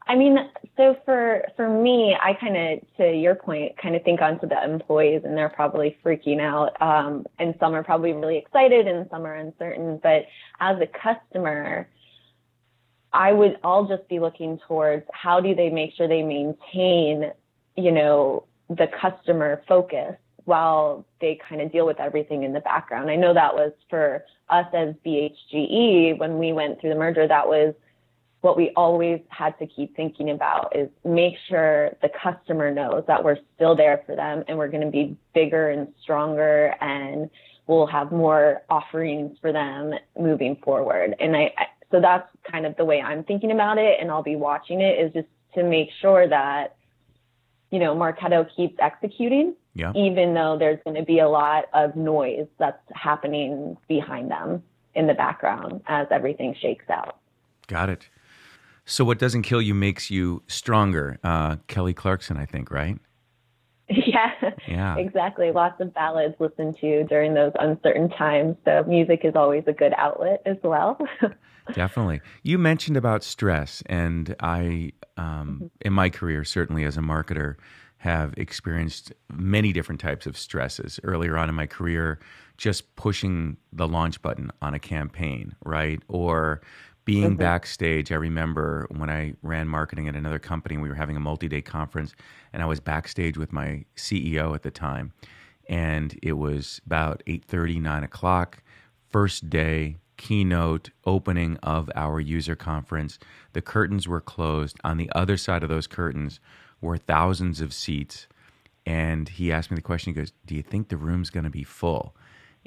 I 0.10 0.16
mean, 0.16 0.40
so 0.76 0.98
for 1.06 1.44
for 1.56 1.70
me, 1.70 2.18
I 2.20 2.34
kind 2.34 2.58
of, 2.58 2.98
to 2.98 3.14
your 3.14 3.36
point, 3.36 3.78
kind 3.78 3.96
of 3.96 4.04
think 4.04 4.22
onto 4.22 4.48
the 4.48 4.62
employees, 4.64 5.22
and 5.24 5.38
they're 5.38 5.50
probably 5.50 5.96
freaking 6.04 6.42
out. 6.42 6.82
Um, 6.82 7.28
and 7.38 7.54
some 7.60 7.76
are 7.76 7.84
probably 7.84 8.14
really 8.14 8.38
excited, 8.38 8.88
and 8.88 9.08
some 9.12 9.24
are 9.24 9.36
uncertain. 9.36 10.00
But 10.02 10.24
as 10.60 10.78
a 10.82 10.88
customer, 10.88 11.88
I 13.14 13.32
would 13.32 13.60
all 13.64 13.88
just 13.88 14.10
be 14.10 14.20
looking 14.20 14.60
towards 14.68 15.06
how 15.14 15.42
do 15.42 15.54
they 15.54 15.70
make 15.70 15.94
sure 15.94 16.08
they 16.08 16.24
maintain, 16.24 17.32
you 17.78 17.92
know, 17.92 18.46
the 18.68 18.88
customer 19.00 19.62
focus 19.68 20.16
while 20.46 21.06
they 21.22 21.40
kind 21.48 21.62
of 21.62 21.72
deal 21.72 21.86
with 21.86 22.00
everything 22.00 22.42
in 22.42 22.54
the 22.54 22.62
background. 22.62 23.12
I 23.12 23.16
know 23.16 23.36
that 23.36 23.54
was 23.54 23.74
for 23.92 24.26
us 24.50 24.66
as 24.74 24.96
BHGE 25.06 26.18
when 26.18 26.40
we 26.40 26.52
went 26.52 26.82
through 26.82 26.90
the 26.90 26.96
merger. 26.96 27.28
That 27.28 27.48
was 27.48 27.76
what 28.42 28.56
we 28.56 28.72
always 28.76 29.20
had 29.30 29.58
to 29.60 29.68
keep 29.68 29.96
thinking 29.96 30.30
about 30.30 30.76
is 30.76 30.90
make 31.04 31.34
sure 31.50 31.96
the 32.02 32.10
customer 32.22 32.72
knows 32.72 33.04
that 33.08 33.24
we're 33.24 33.38
still 33.56 33.76
there 33.76 34.02
for 34.06 34.16
them 34.16 34.44
and 34.48 34.58
we're 34.58 34.70
going 34.70 34.86
to 34.86 34.92
be 34.92 35.18
bigger 35.34 35.70
and 35.70 35.90
stronger 36.02 36.74
and 36.80 37.30
we'll 37.68 37.88
have 37.88 38.12
more 38.12 38.62
offerings 38.70 39.38
for 39.42 39.52
them 39.52 39.94
moving 40.18 40.56
forward. 40.64 41.16
And 41.20 41.36
I, 41.36 41.52
I 41.58 41.66
so 41.92 42.00
that's 42.00 42.30
kind 42.50 42.66
of 42.66 42.78
the 42.78 42.86
way 42.86 43.02
I'm 43.02 43.24
thinking 43.24 43.52
about 43.52 43.78
it 43.78 43.98
and 44.00 44.10
I'll 44.12 44.24
be 44.24 44.36
watching 44.36 44.80
it 44.80 45.00
is 45.00 45.12
just 45.12 45.28
to 45.56 45.64
make 45.64 45.90
sure 46.02 46.28
that 46.28 46.76
you 47.72 47.80
know 47.80 47.96
Marketo 47.96 48.48
keeps 48.56 48.76
executing 48.80 49.56
Yeah. 49.74 49.92
even 49.96 50.34
though 50.34 50.58
there's 50.58 50.80
going 50.84 50.96
to 50.96 51.04
be 51.04 51.20
a 51.20 51.28
lot 51.28 51.66
of 51.74 51.96
noise 51.96 52.48
that's 52.58 52.82
happening 52.94 53.76
behind 53.88 54.32
them 54.32 54.64
in 54.96 55.08
the 55.08 55.14
background 55.14 55.82
as 55.88 56.08
everything 56.12 56.56
shakes 56.62 56.90
out. 56.90 57.18
Got 57.68 57.90
it. 57.90 58.08
So, 58.90 59.06
what 59.06 59.20
doesn't 59.20 59.44
kill 59.44 59.62
you 59.62 59.74
makes 59.76 60.10
you 60.10 60.42
stronger. 60.48 61.20
Uh, 61.24 61.58
Kelly 61.68 61.94
Clarkson, 61.94 62.38
I 62.38 62.46
think, 62.46 62.72
right? 62.72 62.98
yeah, 63.90 64.32
Yeah. 64.68 64.98
exactly. 64.98 65.52
Lots 65.52 65.80
of 65.82 65.94
ballads 65.94 66.36
listened 66.40 66.78
to 66.82 67.04
during 67.06 67.34
those 67.34 67.52
uncertain 67.60 68.10
times. 68.10 68.56
So 68.66 68.84
music 68.88 69.22
is 69.24 69.36
always 69.36 69.64
a 69.68 69.74
good 69.74 69.94
outlet 69.98 70.42
as 70.46 70.58
well. 70.64 70.98
Definitely. 71.74 72.22
You 72.44 72.58
mentioned 72.58 72.98
about 72.98 73.24
stress, 73.24 73.84
and 73.88 74.36
I, 74.40 74.94
um, 75.18 75.70
in 75.82 75.94
my 75.94 76.10
career, 76.10 76.44
certainly 76.44 76.84
as 76.84 76.98
a 76.98 77.02
marketer, 77.02 77.56
have 77.98 78.34
experienced 78.38 79.12
many 79.32 79.72
different 79.74 80.02
types 80.02 80.26
of 80.26 80.38
stresses. 80.38 81.00
Earlier 81.04 81.38
on 81.38 81.50
in 81.50 81.54
my 81.56 81.68
career, 81.68 82.20
just 82.58 82.96
pushing 82.96 83.58
the 83.74 83.88
launch 83.88 84.22
button 84.22 84.52
on 84.62 84.74
a 84.74 84.80
campaign, 84.80 85.56
right? 85.64 86.02
Or 86.08 86.62
being 87.10 87.36
backstage. 87.36 88.12
I 88.12 88.16
remember 88.16 88.88
when 88.90 89.10
I 89.10 89.34
ran 89.42 89.68
marketing 89.68 90.08
at 90.08 90.16
another 90.16 90.40
company, 90.40 90.78
we 90.78 90.90
were 90.90 90.96
having 90.96 91.18
a 91.18 91.20
multi 91.20 91.48
day 91.48 91.62
conference, 91.62 92.14
and 92.54 92.62
I 92.62 92.66
was 92.66 92.80
backstage 92.80 93.38
with 93.38 93.52
my 93.52 93.86
CEO 93.96 94.54
at 94.54 94.64
the 94.64 94.72
time. 94.72 95.14
And 95.68 96.18
it 96.22 96.34
was 96.34 96.82
about 96.86 97.24
8 97.28 97.46
9 97.52 98.04
o'clock, 98.04 98.64
first 99.10 99.50
day, 99.50 99.98
keynote 100.18 100.90
opening 101.06 101.58
of 101.64 101.90
our 101.96 102.20
user 102.20 102.56
conference. 102.56 103.18
The 103.54 103.62
curtains 103.62 104.08
were 104.08 104.22
closed. 104.22 104.78
On 104.84 104.98
the 104.98 105.12
other 105.16 105.38
side 105.38 105.64
of 105.64 105.70
those 105.70 105.88
curtains 105.88 106.40
were 106.82 106.98
thousands 106.98 107.62
of 107.62 107.74
seats. 107.74 108.28
And 108.86 109.30
he 109.30 109.52
asked 109.52 109.72
me 109.72 109.76
the 109.76 109.82
question. 109.82 110.14
He 110.14 110.20
goes, 110.20 110.34
"Do 110.46 110.56
you 110.56 110.64
think 110.64 110.90
the 110.90 110.98
room's 110.98 111.30
going 111.30 111.44
to 111.44 111.50
be 111.50 111.64
full?" 111.64 112.16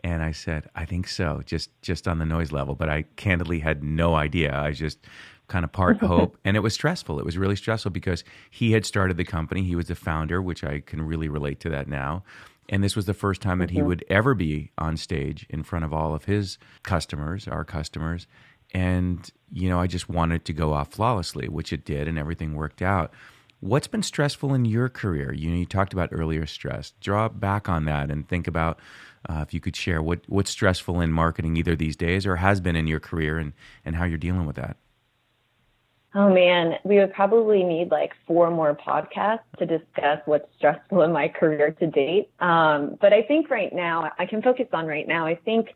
And 0.05 0.23
I 0.23 0.33
said, 0.33 0.69
"I 0.75 0.85
think 0.85 1.09
so, 1.09 1.43
just 1.45 1.71
just 1.83 2.09
on 2.09 2.19
the 2.19 2.27
noise 2.27 2.53
level." 2.53 2.75
But 2.75 2.89
I 2.89 3.03
candidly 3.17 3.61
had 3.61 3.85
no 3.85 4.15
idea. 4.15 4.59
I 4.59 4.73
just 4.73 4.99
kind 5.49 5.65
of 5.65 5.73
part 5.73 5.99
hope, 6.01 6.37
and 6.45 6.57
it 6.57 6.61
was 6.61 6.75
stressful. 6.75 7.19
It 7.19 7.25
was 7.25 7.39
really 7.39 7.57
stressful 7.57 7.91
because 7.91 8.25
he 8.51 8.73
had 8.73 8.85
started 8.85 9.17
the 9.17 9.25
company. 9.25 9.63
He 9.63 9.77
was 9.77 9.87
the 9.87 9.95
founder, 9.95 10.43
which 10.43 10.65
I 10.65 10.81
can 10.81 11.03
really 11.03 11.29
relate 11.29 11.61
to 11.61 11.71
that 11.71 11.89
now. 11.89 12.25
And 12.69 12.83
this 12.83 12.97
was 12.97 13.07
the 13.07 13.15
first 13.15 13.43
time 13.43 13.59
that 13.59 13.71
he 13.71 13.79
mm-hmm. 13.79 13.89
would 13.89 14.05
ever 14.09 14.35
be 14.35 14.71
on 14.79 14.97
stage 14.97 15.47
in 15.51 15.63
front 15.63 15.85
of 15.85 15.93
all 15.93 16.15
of 16.15 16.25
his 16.25 16.59
customers, 16.83 17.47
our 17.47 17.65
customers. 17.65 18.27
and 18.73 19.31
you 19.55 19.69
know, 19.69 19.79
I 19.79 19.87
just 19.87 20.09
wanted 20.09 20.47
to 20.47 20.55
go 20.55 20.73
off 20.73 20.93
flawlessly, 20.93 21.47
which 21.47 21.75
it 21.75 21.85
did, 21.85 22.09
and 22.09 22.19
everything 22.19 22.55
worked 22.55 22.81
out. 22.81 23.13
What's 23.63 23.87
been 23.87 24.03
stressful 24.03 24.55
in 24.55 24.65
your 24.65 24.89
career? 24.89 25.33
You 25.33 25.49
know, 25.49 25.57
you 25.57 25.67
talked 25.67 25.93
about 25.93 26.09
earlier 26.11 26.47
stress. 26.47 26.95
Draw 27.01 27.29
back 27.29 27.69
on 27.69 27.85
that 27.85 28.11
and 28.11 28.29
think 28.29 28.49
about 28.49 28.81
uh, 29.29 29.45
if 29.47 29.55
you 29.55 29.61
could 29.61 29.77
share 29.77 30.03
what 30.03 30.19
what's 30.27 30.51
stressful 30.51 31.01
in 31.01 31.13
marketing 31.13 31.57
either 31.57 31.77
these 31.77 31.95
days 31.95 32.27
or 32.27 32.35
has 32.35 32.61
been 32.61 32.75
in 32.75 32.89
your 32.89 32.99
career, 32.99 33.39
and 33.39 33.53
and 33.85 33.95
how 33.95 34.05
you're 34.05 34.19
dealing 34.19 34.47
with 34.47 34.57
that. 34.57 34.79
Oh 36.13 36.29
man, 36.29 36.75
we 36.83 36.97
would 36.97 37.13
probably 37.13 37.63
need 37.63 37.93
like 37.93 38.15
four 38.27 38.51
more 38.51 38.75
podcasts 38.75 39.45
to 39.61 39.65
discuss 39.67 40.19
what's 40.25 40.49
stressful 40.57 41.03
in 41.03 41.13
my 41.13 41.29
career 41.29 41.71
to 41.71 41.87
date. 41.87 42.31
Um, 42.41 42.99
but 43.01 43.13
I 43.13 43.23
think 43.23 43.49
right 43.49 43.73
now, 43.73 44.11
I 44.19 44.27
can 44.27 44.43
focus 44.43 44.67
on 44.73 44.87
right 44.87 45.07
now. 45.07 45.25
I 45.25 45.37
think 45.37 45.69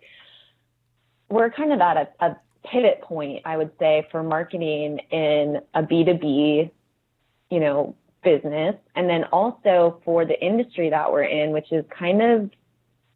we're 1.28 1.50
kind 1.50 1.73
of 1.73 1.81
at 1.81 1.97
a, 1.97 2.26
a 2.26 2.37
pivot 2.64 3.00
point, 3.02 3.43
I 3.45 3.57
would 3.57 3.71
say, 3.78 4.09
for 4.11 4.25
marketing 4.25 4.99
in 5.12 5.61
a 5.73 5.85
B2B, 5.85 6.73
you 7.50 7.61
know, 7.61 7.95
business. 8.23 8.75
And 8.95 9.09
then 9.09 9.25
also 9.25 10.00
for 10.05 10.25
the 10.25 10.38
industry 10.45 10.91
that 10.91 11.12
we're 11.12 11.25
in, 11.25 11.53
which 11.53 11.71
is 11.73 11.85
kind 11.97 12.23
of, 12.23 12.50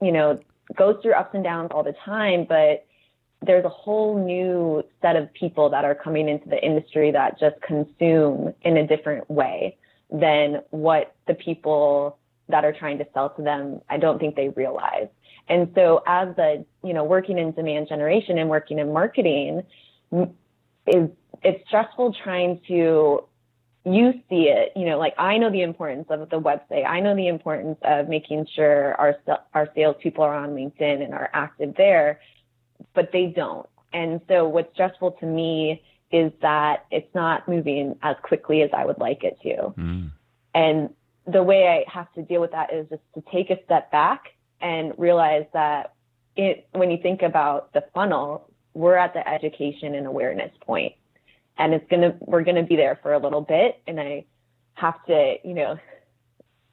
you 0.01 0.13
know, 0.13 0.41
goes 0.77 0.97
through 1.03 1.15
ups 1.15 1.35
and 1.35 1.43
downs 1.43 1.71
all 1.73 1.83
the 1.83 1.95
time, 2.05 2.47
but 2.49 2.87
there's 3.43 3.65
a 3.65 3.71
whole 3.71 4.25
new 4.25 4.85
set 5.03 5.17
of 5.17 5.33
people 5.33 5.71
that 5.71 5.85
are 5.85 5.95
coming 5.95 6.29
into 6.29 6.49
the 6.49 6.63
industry 6.63 7.11
that 7.11 7.41
just 7.41 7.61
consume 7.63 8.55
in 8.63 8.77
a 8.77 8.87
different 8.87 9.29
way 9.31 9.77
than 10.11 10.63
what 10.71 11.15
the 11.27 11.35
people 11.35 12.19
that 12.49 12.65
are 12.65 12.73
trying 12.73 12.99
to 12.99 13.07
sell 13.15 13.31
to 13.31 13.43
them, 13.43 13.81
I 13.89 13.97
don't 13.97 14.19
think 14.19 14.37
they 14.37 14.51
realize. 14.51 15.09
And 15.49 15.73
so 15.75 16.03
as 16.07 16.35
the, 16.37 16.65
you 16.85 16.93
know, 16.93 17.05
working 17.05 17.39
in 17.39 17.53
demand 17.53 17.89
generation 17.89 18.39
and 18.39 18.49
working 18.49 18.79
in 18.79 18.93
marketing 18.93 19.63
is 20.87 21.09
it's 21.43 21.67
stressful 21.67 22.15
trying 22.23 22.61
to 22.69 23.25
you 23.85 24.13
see 24.29 24.49
it, 24.49 24.73
you 24.77 24.85
know, 24.85 24.99
like 24.99 25.15
I 25.19 25.39
know 25.39 25.51
the 25.51 25.63
importance 25.63 26.07
of 26.11 26.29
the 26.29 26.41
website. 26.41 26.87
I 26.87 27.01
know 27.01 27.17
the 27.17 27.29
importance 27.29 27.79
of 27.83 28.09
making 28.09 28.47
sure 28.55 28.95
our 28.95 29.17
our 29.55 29.69
salespeople 29.75 30.23
are 30.23 30.35
on 30.35 30.51
LinkedIn 30.51 31.03
and 31.03 31.15
are 31.15 31.31
active 31.33 31.75
there, 31.77 32.21
but 32.95 33.11
they 33.13 33.27
don't. 33.27 33.69
And 33.93 34.21
so 34.29 34.47
what's 34.47 34.73
stressful 34.75 35.13
to 35.13 35.27
me 35.27 35.83
is 36.13 36.33
that 36.43 36.87
it's 36.91 37.13
not 37.15 37.49
moving 37.49 37.97
as 38.03 38.17
quickly 38.23 38.63
as 38.63 38.71
I 38.73 38.85
would 38.85 38.99
like 38.99 39.25
it 39.25 39.39
to. 39.43 39.73
Mm. 39.81 40.11
And 40.55 40.91
the 41.27 41.43
way 41.43 41.69
I 41.69 41.91
have 41.91 42.13
to 42.15 42.23
deal 42.23 42.41
with 42.41 42.53
that 42.53 42.73
is 42.73 42.89
just 42.89 43.03
to 43.15 43.23
take 43.33 43.51
a 43.51 43.63
step 43.65 43.91
back 43.91 44.35
and 44.61 44.93
realize 44.99 45.47
that 45.53 45.95
it, 46.37 46.69
when 46.73 46.91
you 46.91 46.99
think 46.99 47.23
about 47.23 47.73
the 47.73 47.85
funnel, 47.95 48.51
we're 48.75 48.97
at 48.97 49.15
the 49.15 49.27
education 49.29 49.95
and 49.95 50.07
awareness 50.07 50.53
point, 50.61 50.95
and 51.61 51.75
it's 51.75 51.89
gonna 51.91 52.17
we're 52.21 52.43
gonna 52.43 52.65
be 52.65 52.75
there 52.75 52.99
for 53.03 53.13
a 53.13 53.19
little 53.19 53.43
bit, 53.43 53.81
and 53.87 54.01
I 54.01 54.25
have 54.75 55.05
to 55.07 55.37
you 55.45 55.55
know 55.55 55.79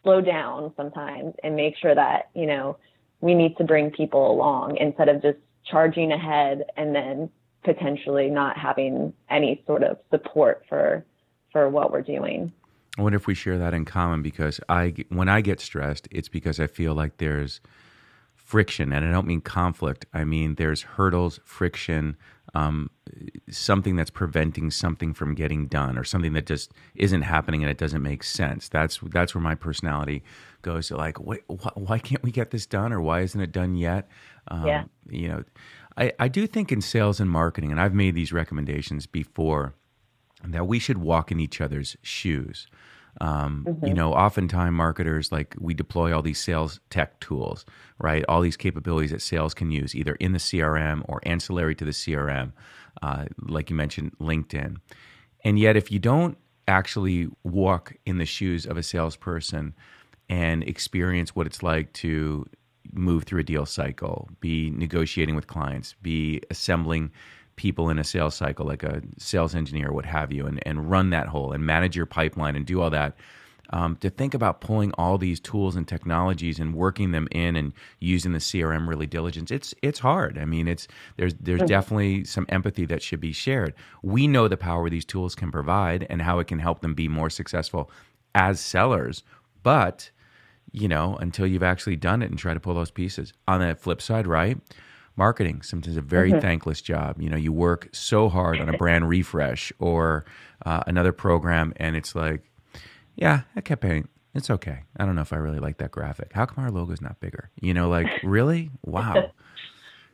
slow 0.03 0.21
down 0.21 0.73
sometimes 0.77 1.35
and 1.43 1.55
make 1.55 1.75
sure 1.77 1.93
that 1.93 2.29
you 2.33 2.47
know 2.47 2.77
we 3.19 3.35
need 3.35 3.57
to 3.57 3.63
bring 3.63 3.91
people 3.91 4.31
along 4.31 4.77
instead 4.77 5.09
of 5.09 5.21
just 5.21 5.37
charging 5.69 6.11
ahead 6.11 6.63
and 6.77 6.95
then 6.95 7.29
potentially 7.63 8.29
not 8.29 8.57
having 8.57 9.13
any 9.29 9.61
sort 9.67 9.83
of 9.83 9.97
support 10.09 10.63
for 10.69 11.05
for 11.51 11.69
what 11.69 11.91
we're 11.91 12.01
doing. 12.01 12.51
I 12.97 13.01
wonder 13.01 13.17
if 13.17 13.27
we 13.27 13.35
share 13.35 13.59
that 13.59 13.73
in 13.73 13.85
common 13.85 14.23
because 14.23 14.59
I, 14.69 14.95
when 15.09 15.29
I 15.29 15.41
get 15.41 15.59
stressed, 15.59 16.07
it's 16.09 16.29
because 16.29 16.59
I 16.59 16.65
feel 16.65 16.95
like 16.95 17.17
there's 17.17 17.61
friction, 18.33 18.91
and 18.91 19.05
I 19.05 19.11
don't 19.11 19.27
mean 19.27 19.41
conflict. 19.41 20.07
I 20.13 20.23
mean 20.23 20.55
there's 20.55 20.81
hurdles, 20.81 21.39
friction, 21.43 22.17
um, 22.53 22.89
something 23.49 23.95
that's 23.95 24.09
preventing 24.09 24.71
something 24.71 25.13
from 25.13 25.35
getting 25.35 25.67
done, 25.67 25.97
or 25.97 26.03
something 26.03 26.33
that 26.33 26.45
just 26.45 26.71
isn't 26.95 27.23
happening 27.23 27.61
and 27.61 27.69
it 27.69 27.77
doesn't 27.77 28.01
make 28.01 28.23
sense. 28.23 28.69
That's 28.69 28.99
that's 29.03 29.35
where 29.35 29.41
my 29.41 29.55
personality 29.55 30.23
goes. 30.61 30.87
To 30.87 30.97
like, 30.97 31.19
wait, 31.19 31.41
wh- 31.49 31.77
why 31.77 31.99
can't 31.99 32.23
we 32.23 32.31
get 32.31 32.51
this 32.51 32.65
done, 32.65 32.93
or 32.93 33.01
why 33.01 33.21
isn't 33.21 33.39
it 33.39 33.51
done 33.51 33.75
yet? 33.75 34.09
Um, 34.47 34.65
yeah. 34.65 34.83
You 35.09 35.27
know, 35.27 35.43
I, 35.97 36.13
I 36.19 36.27
do 36.27 36.47
think 36.47 36.71
in 36.71 36.81
sales 36.81 37.19
and 37.19 37.29
marketing, 37.29 37.71
and 37.71 37.81
I've 37.81 37.93
made 37.93 38.15
these 38.15 38.31
recommendations 38.31 39.05
before 39.05 39.73
that 40.43 40.67
we 40.67 40.79
should 40.79 40.99
walk 40.99 41.31
in 41.31 41.39
each 41.39 41.59
other's 41.59 41.97
shoes. 42.01 42.67
Um, 43.19 43.65
mm-hmm. 43.67 43.87
You 43.87 43.93
know, 43.93 44.13
oftentimes 44.13 44.73
marketers 44.73 45.31
like 45.31 45.55
we 45.59 45.73
deploy 45.73 46.15
all 46.15 46.21
these 46.21 46.39
sales 46.39 46.79
tech 46.89 47.19
tools, 47.19 47.65
right? 47.99 48.23
All 48.29 48.41
these 48.41 48.57
capabilities 48.57 49.11
that 49.11 49.21
sales 49.21 49.53
can 49.53 49.71
use 49.71 49.95
either 49.95 50.15
in 50.15 50.33
the 50.33 50.39
CRM 50.39 51.03
or 51.07 51.21
ancillary 51.23 51.75
to 51.75 51.85
the 51.85 51.91
CRM, 51.91 52.53
uh, 53.01 53.25
like 53.39 53.69
you 53.69 53.75
mentioned, 53.75 54.11
LinkedIn. 54.19 54.77
And 55.43 55.57
yet, 55.57 55.75
if 55.75 55.91
you 55.91 55.99
don't 55.99 56.37
actually 56.67 57.29
walk 57.43 57.95
in 58.05 58.17
the 58.17 58.25
shoes 58.25 58.65
of 58.65 58.77
a 58.77 58.83
salesperson 58.83 59.73
and 60.29 60.63
experience 60.63 61.35
what 61.35 61.47
it's 61.47 61.63
like 61.63 61.93
to 61.93 62.45
move 62.91 63.23
through 63.23 63.39
a 63.39 63.43
deal 63.43 63.65
cycle, 63.65 64.29
be 64.39 64.69
negotiating 64.71 65.35
with 65.35 65.47
clients, 65.47 65.95
be 66.01 66.41
assembling 66.49 67.11
people 67.57 67.89
in 67.89 67.99
a 67.99 68.03
sales 68.03 68.35
cycle, 68.35 68.65
like 68.65 68.83
a 68.83 69.01
sales 69.17 69.53
engineer, 69.53 69.91
what 69.91 70.05
have 70.05 70.31
you, 70.31 70.45
and, 70.45 70.65
and 70.65 70.89
run 70.89 71.09
that 71.09 71.27
whole 71.27 71.51
and 71.51 71.65
manage 71.65 71.95
your 71.95 72.05
pipeline 72.05 72.55
and 72.55 72.65
do 72.65 72.81
all 72.81 72.89
that. 72.89 73.17
Um, 73.71 73.97
to 73.97 74.09
think 74.09 74.33
about 74.33 74.61
pulling 74.61 74.93
all 74.93 75.17
these 75.17 75.41
tools 75.41 75.75
and 75.75 75.85
technologies 75.85 76.57
and 76.57 76.73
working 76.73 77.11
them 77.11 77.27
in 77.31 77.57
and 77.57 77.73
using 77.99 78.31
the 78.31 78.39
CRM 78.39 78.87
really 78.87 79.07
diligence, 79.07 79.51
it's 79.51 79.75
it's 79.81 79.99
hard. 79.99 80.37
I 80.37 80.45
mean, 80.45 80.69
it's 80.69 80.87
there's 81.17 81.33
there's 81.33 81.59
mm-hmm. 81.59 81.67
definitely 81.67 82.23
some 82.23 82.45
empathy 82.47 82.85
that 82.85 83.01
should 83.01 83.19
be 83.19 83.33
shared. 83.33 83.73
We 84.01 84.25
know 84.25 84.47
the 84.47 84.55
power 84.55 84.89
these 84.89 85.03
tools 85.03 85.35
can 85.35 85.51
provide 85.51 86.07
and 86.09 86.21
how 86.21 86.39
it 86.39 86.47
can 86.47 86.59
help 86.59 86.79
them 86.79 86.93
be 86.93 87.09
more 87.09 87.29
successful 87.29 87.91
as 88.33 88.61
sellers, 88.61 89.23
but 89.63 90.11
you 90.71 90.87
know, 90.87 91.17
until 91.17 91.45
you've 91.45 91.63
actually 91.63 91.97
done 91.97 92.21
it 92.21 92.29
and 92.29 92.39
try 92.39 92.53
to 92.53 92.59
pull 92.59 92.75
those 92.75 92.91
pieces. 92.91 93.33
On 93.49 93.59
the 93.59 93.75
flip 93.75 94.01
side, 94.01 94.27
right? 94.27 94.57
Marketing. 95.17 95.61
Sometimes 95.61 95.97
a 95.97 96.01
very 96.01 96.31
mm-hmm. 96.31 96.39
thankless 96.39 96.81
job. 96.81 97.21
You 97.21 97.29
know 97.29 97.37
you 97.37 97.51
work 97.51 97.89
so 97.93 98.29
hard 98.29 98.59
on 98.59 98.69
a 98.69 98.77
brand 98.77 99.09
refresh 99.09 99.73
or 99.79 100.25
uh, 100.65 100.83
another 100.87 101.11
program 101.11 101.73
and 101.77 101.95
it's 101.95 102.15
like 102.15 102.43
yeah 103.15 103.41
that 103.55 103.65
campaign 103.65 104.07
it's 104.33 104.51
okay. 104.51 104.83
I 104.97 105.05
don't 105.05 105.15
know 105.15 105.21
if 105.21 105.33
i 105.33 105.37
really 105.37 105.59
like 105.59 105.77
that 105.79 105.89
graphic. 105.89 106.31
How 106.33 106.45
come 106.45 106.63
our 106.63 106.69
logo's 106.69 107.01
not 107.01 107.19
bigger? 107.19 107.49
You 107.59 107.73
know 107.73 107.89
like 107.89 108.07
really? 108.23 108.71
Wow. 108.83 109.31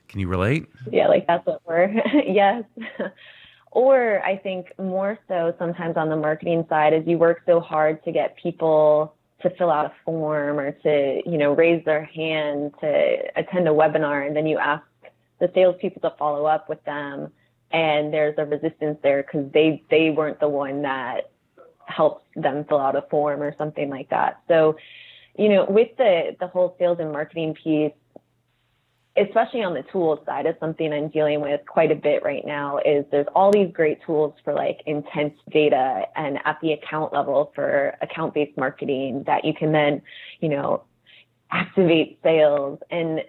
Can 0.07 0.19
you 0.19 0.27
relate? 0.27 0.67
Yeah 0.91 1.07
like 1.07 1.27
that's 1.27 1.45
what 1.45 1.61
we're 1.67 1.89
yes. 2.27 2.63
Or 3.71 4.23
i 4.23 4.37
think 4.37 4.67
more 4.77 5.17
so 5.27 5.53
sometimes 5.59 5.97
on 5.97 6.09
the 6.09 6.15
marketing 6.15 6.65
side 6.69 6.93
is 6.93 7.03
you 7.05 7.17
work 7.17 7.41
so 7.45 7.59
hard 7.59 8.03
to 8.05 8.11
get 8.11 8.37
people 8.37 9.15
to 9.43 9.49
fill 9.57 9.69
out 9.69 9.85
a 9.85 9.93
form 10.05 10.59
or 10.59 10.71
to 10.71 11.21
you 11.25 11.37
know 11.37 11.53
raise 11.53 11.83
their 11.85 12.05
hand 12.05 12.73
to 12.79 13.17
attend 13.35 13.67
a 13.67 13.71
webinar 13.71 14.25
and 14.25 14.35
then 14.35 14.47
you 14.47 14.57
ask 14.57 14.83
the 15.43 15.51
salespeople 15.53 16.01
to 16.01 16.15
follow 16.17 16.45
up 16.45 16.69
with 16.69 16.83
them, 16.85 17.29
and 17.71 18.13
there's 18.13 18.35
a 18.37 18.45
resistance 18.45 18.97
there 19.03 19.23
because 19.23 19.51
they 19.51 19.83
they 19.89 20.09
weren't 20.09 20.39
the 20.39 20.47
one 20.47 20.83
that 20.83 21.31
helped 21.85 22.25
them 22.35 22.63
fill 22.69 22.79
out 22.79 22.95
a 22.95 23.01
form 23.11 23.43
or 23.43 23.53
something 23.57 23.89
like 23.89 24.09
that. 24.09 24.39
So, 24.47 24.77
you 25.37 25.49
know, 25.49 25.65
with 25.67 25.89
the 25.97 26.37
the 26.39 26.47
whole 26.47 26.77
sales 26.79 26.99
and 27.01 27.11
marketing 27.11 27.55
piece, 27.61 27.91
especially 29.17 29.63
on 29.63 29.73
the 29.73 29.83
tools 29.91 30.19
side, 30.25 30.45
is 30.45 30.55
something 30.61 30.93
I'm 30.93 31.09
dealing 31.09 31.41
with 31.41 31.59
quite 31.67 31.91
a 31.91 31.95
bit 31.95 32.23
right 32.23 32.45
now. 32.45 32.77
Is 32.77 33.03
there's 33.11 33.27
all 33.35 33.51
these 33.51 33.71
great 33.73 33.99
tools 34.05 34.33
for 34.45 34.53
like 34.53 34.79
intent 34.85 35.33
data 35.51 36.05
and 36.15 36.39
at 36.45 36.57
the 36.61 36.71
account 36.71 37.11
level 37.11 37.51
for 37.53 37.97
account 38.01 38.33
based 38.33 38.57
marketing 38.57 39.23
that 39.25 39.43
you 39.43 39.53
can 39.53 39.73
then, 39.73 40.01
you 40.39 40.47
know, 40.47 40.83
activate 41.51 42.19
sales 42.23 42.79
and 42.89 43.23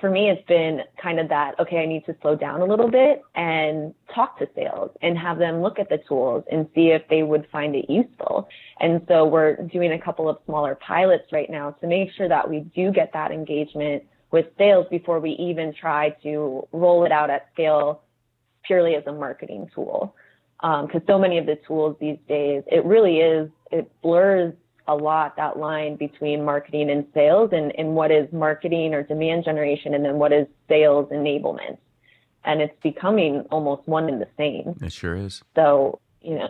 for 0.00 0.10
me, 0.10 0.30
it's 0.30 0.46
been 0.46 0.80
kind 1.00 1.20
of 1.20 1.28
that, 1.28 1.58
okay, 1.60 1.78
I 1.78 1.86
need 1.86 2.04
to 2.06 2.16
slow 2.22 2.34
down 2.34 2.60
a 2.60 2.64
little 2.64 2.90
bit 2.90 3.22
and 3.34 3.94
talk 4.14 4.38
to 4.38 4.48
sales 4.54 4.90
and 5.02 5.16
have 5.18 5.38
them 5.38 5.60
look 5.60 5.78
at 5.78 5.88
the 5.88 5.98
tools 6.08 6.44
and 6.50 6.66
see 6.74 6.88
if 6.88 7.02
they 7.08 7.22
would 7.22 7.46
find 7.52 7.76
it 7.76 7.88
useful. 7.88 8.48
And 8.80 9.02
so 9.08 9.26
we're 9.26 9.56
doing 9.56 9.92
a 9.92 9.98
couple 9.98 10.28
of 10.28 10.38
smaller 10.46 10.74
pilots 10.74 11.32
right 11.32 11.50
now 11.50 11.72
to 11.72 11.86
make 11.86 12.10
sure 12.16 12.28
that 12.28 12.48
we 12.48 12.60
do 12.74 12.90
get 12.90 13.12
that 13.12 13.30
engagement 13.30 14.04
with 14.30 14.46
sales 14.56 14.86
before 14.90 15.20
we 15.20 15.32
even 15.32 15.74
try 15.74 16.10
to 16.22 16.66
roll 16.72 17.04
it 17.04 17.12
out 17.12 17.30
at 17.30 17.48
scale 17.52 18.02
purely 18.64 18.94
as 18.94 19.04
a 19.06 19.12
marketing 19.12 19.68
tool. 19.74 20.14
Because 20.60 21.00
um, 21.00 21.02
so 21.06 21.18
many 21.18 21.38
of 21.38 21.46
the 21.46 21.58
tools 21.66 21.96
these 22.00 22.18
days, 22.28 22.62
it 22.66 22.84
really 22.84 23.18
is, 23.18 23.50
it 23.70 23.90
blurs 24.02 24.52
a 24.90 24.94
lot 24.94 25.36
that 25.36 25.56
line 25.56 25.94
between 25.94 26.44
marketing 26.44 26.90
and 26.90 27.06
sales 27.14 27.50
and, 27.52 27.72
and 27.78 27.94
what 27.94 28.10
is 28.10 28.30
marketing 28.32 28.92
or 28.92 29.04
demand 29.04 29.44
generation 29.44 29.94
and 29.94 30.04
then 30.04 30.16
what 30.16 30.32
is 30.32 30.48
sales 30.68 31.08
enablement. 31.12 31.78
And 32.44 32.60
it's 32.60 32.74
becoming 32.82 33.44
almost 33.52 33.86
one 33.86 34.08
and 34.08 34.20
the 34.20 34.26
same. 34.36 34.76
It 34.82 34.92
sure 34.92 35.14
is. 35.14 35.42
So, 35.54 36.00
you 36.20 36.34
know, 36.34 36.48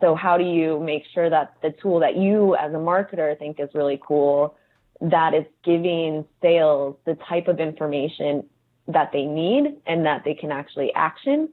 so 0.00 0.14
how 0.14 0.38
do 0.38 0.44
you 0.44 0.80
make 0.80 1.02
sure 1.12 1.28
that 1.28 1.56
the 1.60 1.74
tool 1.82 2.00
that 2.00 2.16
you 2.16 2.56
as 2.56 2.72
a 2.72 2.76
marketer 2.76 3.38
think 3.38 3.60
is 3.60 3.68
really 3.74 4.00
cool, 4.02 4.56
that 5.02 5.34
it's 5.34 5.50
giving 5.62 6.24
sales 6.40 6.96
the 7.04 7.16
type 7.28 7.48
of 7.48 7.60
information 7.60 8.44
that 8.88 9.10
they 9.12 9.26
need 9.26 9.76
and 9.86 10.06
that 10.06 10.22
they 10.24 10.34
can 10.34 10.50
actually 10.50 10.90
action 10.94 11.50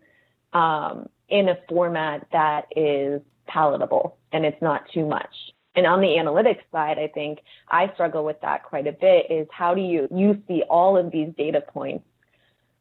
um, 0.53 1.09
in 1.27 1.49
a 1.49 1.57
format 1.67 2.25
that 2.31 2.67
is 2.75 3.21
palatable 3.47 4.17
and 4.31 4.45
it's 4.45 4.61
not 4.61 4.83
too 4.93 5.05
much. 5.05 5.33
And 5.75 5.85
on 5.85 6.01
the 6.01 6.07
analytics 6.07 6.63
side, 6.71 6.99
I 6.99 7.07
think 7.07 7.39
I 7.69 7.91
struggle 7.93 8.25
with 8.25 8.41
that 8.41 8.63
quite 8.63 8.87
a 8.87 8.91
bit 8.91 9.27
is 9.29 9.47
how 9.51 9.73
do 9.73 9.81
you, 9.81 10.07
you 10.13 10.41
see 10.47 10.63
all 10.69 10.97
of 10.97 11.11
these 11.11 11.29
data 11.37 11.61
points 11.61 12.05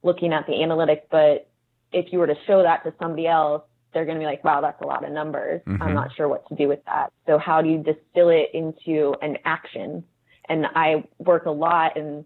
looking 0.03 0.33
at 0.33 0.47
the 0.47 0.55
analytics, 0.55 1.03
but 1.11 1.49
if 1.93 2.13
you 2.13 2.19
were 2.19 2.27
to 2.27 2.37
show 2.47 2.63
that 2.63 2.83
to 2.85 2.95
somebody 2.99 3.27
else, 3.27 3.63
they're 3.93 4.05
going 4.05 4.17
to 4.17 4.21
be 4.21 4.27
like, 4.27 4.45
wow, 4.45 4.61
that's 4.61 4.81
a 4.83 4.87
lot 4.87 5.05
of 5.05 5.13
numbers. 5.13 5.61
Mm-hmm. 5.67 5.83
I'm 5.83 5.95
not 5.95 6.15
sure 6.17 6.29
what 6.29 6.49
to 6.49 6.55
do 6.55 6.69
with 6.69 6.85
that. 6.87 7.13
So 7.27 7.39
how 7.39 7.61
do 7.61 7.69
you 7.69 7.79
distill 7.79 8.31
it 8.31 8.51
into 8.55 9.15
an 9.21 9.39
action? 9.45 10.05
And 10.49 10.67
I 10.75 11.05
work 11.19 11.47
a 11.47 11.51
lot 11.51 11.97
and 11.97 12.25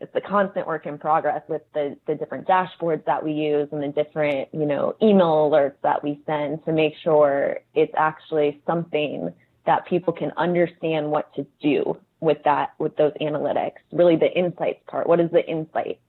it's 0.00 0.12
the 0.14 0.20
constant 0.20 0.66
work 0.66 0.86
in 0.86 0.96
progress 0.96 1.42
with 1.48 1.62
the, 1.74 1.96
the 2.06 2.14
different 2.14 2.46
dashboards 2.46 3.04
that 3.06 3.24
we 3.24 3.32
use 3.32 3.68
and 3.72 3.82
the 3.82 3.88
different, 3.88 4.48
you 4.52 4.64
know, 4.64 4.94
email 5.02 5.50
alerts 5.50 5.74
that 5.82 6.04
we 6.04 6.20
send 6.24 6.64
to 6.66 6.72
make 6.72 6.94
sure 7.02 7.58
it's 7.74 7.92
actually 7.96 8.62
something 8.66 9.32
that 9.68 9.84
people 9.84 10.14
can 10.14 10.32
understand 10.38 11.10
what 11.10 11.30
to 11.34 11.46
do 11.60 11.94
with 12.20 12.38
that, 12.46 12.70
with 12.78 12.96
those 12.96 13.12
analytics. 13.20 13.74
Really 13.92 14.16
the 14.16 14.32
insights 14.32 14.80
part. 14.88 15.06
What 15.06 15.20
is 15.20 15.30
the 15.30 15.46
insight? 15.46 16.00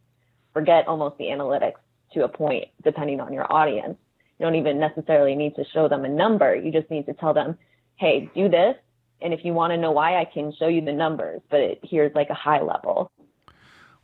Forget 0.54 0.88
almost 0.88 1.18
the 1.18 1.26
analytics 1.26 1.74
to 2.14 2.24
a 2.24 2.30
point, 2.30 2.70
depending 2.86 3.20
on 3.20 3.34
your 3.34 3.52
audience. 3.52 3.98
You 4.40 4.46
don't 4.46 4.56
even 4.56 4.80
necessarily 4.80 5.36
need 5.36 5.58
to 5.58 5.66
show 5.74 5.90
them 5.90 6.06
a 6.06 6.08
number. 6.08 6.56
You 6.56 6.72
just 6.72 6.90
need 6.90 7.06
to 7.08 7.14
tell 7.14 7.34
them, 7.34 7.58
hey, 7.98 8.32
do 8.34 8.48
this. 8.48 8.78
And 9.22 9.34
if 9.34 9.44
you 9.44 9.52
want 9.52 9.72
to 9.72 9.78
know 9.78 9.92
why, 9.92 10.22
I 10.22 10.24
can 10.24 10.54
show 10.58 10.70
you 10.70 10.80
the 10.80 10.94
numbers, 10.94 11.42
but 11.52 11.80
here's 11.84 12.16
like 12.16 12.30
a 12.30 12.34
high 12.34 12.62
level. 12.62 13.12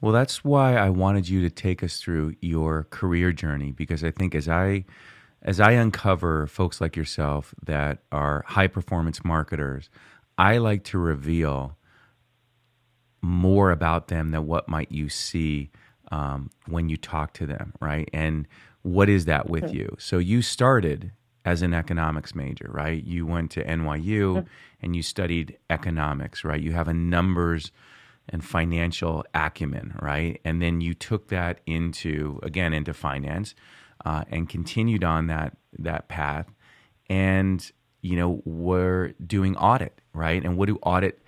Well, 0.02 0.12
that's 0.12 0.44
why 0.44 0.76
I 0.76 0.90
wanted 0.90 1.30
you 1.30 1.40
to 1.44 1.50
take 1.50 1.82
us 1.82 2.02
through 2.02 2.36
your 2.42 2.88
career 2.90 3.32
journey 3.32 3.72
because 3.72 4.04
I 4.04 4.12
think 4.12 4.36
as 4.36 4.50
I 4.50 4.84
as 5.46 5.60
I 5.60 5.74
uncover 5.74 6.48
folks 6.48 6.82
like 6.82 6.96
yourself 6.96 7.54
that 7.64 8.00
are 8.12 8.44
high 8.48 8.68
performance 8.68 9.24
marketers, 9.24 9.90
I 10.40 10.58
like 10.58 10.84
to 10.86 10.98
reveal 10.98 11.78
more 13.22 13.70
about 13.70 14.08
them 14.08 14.32
than 14.32 14.48
what 14.48 14.68
might 14.68 14.92
you 14.92 15.08
see 15.08 15.70
um, 16.12 16.50
when 16.68 16.90
you 16.90 16.98
talk 16.98 17.34
to 17.34 17.46
them, 17.46 17.74
right? 17.80 18.10
And 18.12 18.48
what 18.82 19.08
is 19.08 19.26
that 19.26 19.48
with 19.48 19.66
mm-hmm. 19.66 19.76
you? 19.76 19.96
So 20.00 20.18
you 20.18 20.42
started 20.42 21.12
as 21.46 21.62
an 21.62 21.76
economics 21.76 22.34
major, 22.34 22.70
right? 22.72 23.04
You 23.04 23.28
went 23.28 23.52
to 23.52 23.64
NYU 23.64 24.04
mm-hmm. 24.04 24.48
and 24.82 24.96
you 24.96 25.04
studied 25.04 25.58
economics, 25.70 26.44
right? 26.44 26.60
You 26.60 26.72
have 26.74 26.88
a 26.88 26.94
numbers 26.94 27.72
and 28.30 28.44
financial 28.44 29.24
acumen, 29.36 29.96
right? 30.02 30.42
And 30.44 30.60
then 30.60 30.82
you 30.82 30.96
took 30.96 31.28
that 31.28 31.62
into 31.68 32.40
again 32.42 32.74
into 32.74 32.96
finance 32.96 33.54
uh, 34.06 34.24
and 34.30 34.48
continued 34.48 35.04
on 35.04 35.28
that 35.28 35.58
that 35.78 36.08
path, 36.08 36.48
and 37.10 37.72
you 38.02 38.16
know 38.16 38.42
we're 38.46 39.10
doing 39.26 39.58
audit, 39.58 40.00
right? 40.14 40.44
And 40.44 40.58
what 40.58 40.68
do 40.68 40.78
audit 40.84 41.22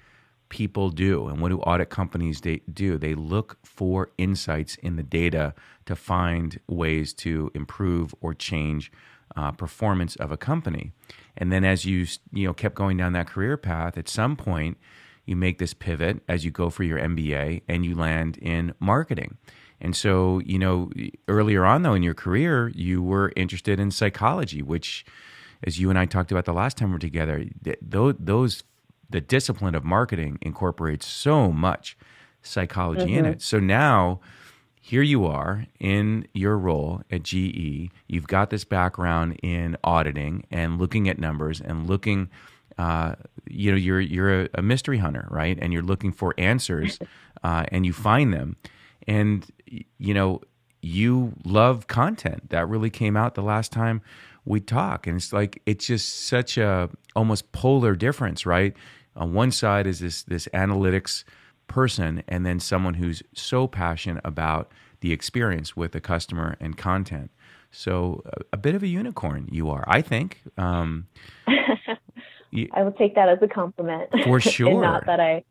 people 0.49 0.89
do, 0.89 1.27
and 1.27 1.41
what 1.41 1.49
do 1.49 1.59
audit 1.59 1.89
companies 1.89 2.41
do? 2.41 2.97
They 2.97 3.15
look 3.15 3.57
for 3.63 4.11
insights 4.17 4.75
in 4.77 4.95
the 4.95 5.03
data 5.03 5.53
to 5.85 5.95
find 5.95 6.59
ways 6.67 7.13
to 7.15 7.51
improve 7.53 8.13
or 8.21 8.33
change 8.33 8.91
uh, 9.35 9.51
performance 9.51 10.15
of 10.17 10.31
a 10.31 10.37
company. 10.37 10.91
And 11.35 11.51
then 11.51 11.63
as 11.63 11.85
you 11.85 12.05
you 12.31 12.47
know 12.47 12.53
kept 12.53 12.75
going 12.75 12.97
down 12.97 13.13
that 13.13 13.27
career 13.27 13.57
path, 13.57 13.97
at 13.97 14.07
some 14.07 14.35
point 14.35 14.77
you 15.25 15.35
make 15.35 15.59
this 15.59 15.73
pivot 15.73 16.21
as 16.27 16.45
you 16.45 16.51
go 16.51 16.69
for 16.69 16.83
your 16.83 16.99
MBA 16.99 17.61
and 17.67 17.85
you 17.85 17.93
land 17.95 18.37
in 18.37 18.73
marketing. 18.79 19.37
And 19.79 19.95
so, 19.95 20.39
you 20.45 20.57
know, 20.57 20.89
earlier 21.27 21.65
on 21.65 21.83
though 21.83 21.93
in 21.93 22.03
your 22.03 22.13
career, 22.13 22.69
you 22.69 23.01
were 23.01 23.31
interested 23.35 23.79
in 23.79 23.91
psychology, 23.91 24.61
which, 24.61 25.05
as 25.63 25.79
you 25.79 25.89
and 25.89 25.99
I 25.99 26.05
talked 26.05 26.31
about 26.31 26.45
the 26.45 26.53
last 26.53 26.77
time 26.77 26.89
we 26.89 26.95
are 26.95 26.99
together, 26.99 27.45
those, 27.81 28.15
those 28.19 28.63
the 29.09 29.21
discipline 29.21 29.75
of 29.75 29.83
marketing 29.83 30.37
incorporates 30.41 31.05
so 31.05 31.51
much 31.51 31.97
psychology 32.41 33.05
mm-hmm. 33.05 33.19
in 33.19 33.25
it. 33.25 33.41
So 33.41 33.59
now, 33.59 34.19
here 34.81 35.01
you 35.01 35.25
are 35.25 35.65
in 35.79 36.27
your 36.33 36.57
role 36.57 37.01
at 37.11 37.23
GE. 37.23 37.89
You've 38.07 38.27
got 38.27 38.49
this 38.49 38.63
background 38.63 39.37
in 39.43 39.75
auditing 39.83 40.45
and 40.49 40.79
looking 40.79 41.09
at 41.09 41.19
numbers 41.19 41.59
and 41.59 41.87
looking 41.87 42.29
uh, 42.77 43.15
you 43.49 43.71
know 43.71 43.77
you're 43.77 43.99
you're 43.99 44.43
a, 44.43 44.49
a, 44.53 44.61
mystery 44.61 44.99
hunter, 44.99 45.27
right? 45.31 45.57
And 45.59 45.73
you're 45.73 45.81
looking 45.81 46.11
for 46.11 46.35
answers, 46.37 46.99
uh, 47.43 47.65
and 47.69 47.85
you 47.85 47.93
find 47.93 48.31
them, 48.31 48.55
and 49.07 49.45
you 49.97 50.13
know 50.13 50.41
you 50.81 51.33
love 51.43 51.87
content. 51.87 52.49
That 52.49 52.67
really 52.67 52.89
came 52.89 53.17
out 53.17 53.35
the 53.35 53.41
last 53.43 53.71
time 53.71 54.01
we 54.45 54.59
talk, 54.59 55.07
and 55.07 55.17
it's 55.17 55.33
like 55.33 55.61
it's 55.65 55.87
just 55.87 56.27
such 56.27 56.57
a 56.57 56.89
almost 57.15 57.51
polar 57.51 57.95
difference, 57.95 58.45
right? 58.45 58.75
On 59.15 59.33
one 59.33 59.51
side 59.51 59.87
is 59.87 59.99
this 59.99 60.23
this 60.23 60.47
analytics 60.53 61.23
person, 61.67 62.23
and 62.27 62.45
then 62.45 62.59
someone 62.59 62.95
who's 62.95 63.23
so 63.33 63.67
passionate 63.67 64.21
about 64.23 64.71
the 65.01 65.11
experience 65.11 65.75
with 65.75 65.91
the 65.91 66.01
customer 66.01 66.55
and 66.59 66.77
content. 66.77 67.31
So 67.69 68.23
a, 68.25 68.41
a 68.53 68.57
bit 68.57 68.73
of 68.75 68.83
a 68.83 68.87
unicorn 68.87 69.49
you 69.51 69.69
are, 69.69 69.83
I 69.87 70.01
think. 70.01 70.41
Um, 70.57 71.07
You, 72.51 72.69
I 72.73 72.83
will 72.83 72.93
take 72.93 73.15
that 73.15 73.29
as 73.29 73.39
a 73.41 73.47
compliment. 73.47 74.09
For 74.23 74.39
sure. 74.39 74.81
not 74.81 75.05
that 75.05 75.19
I 75.19 75.43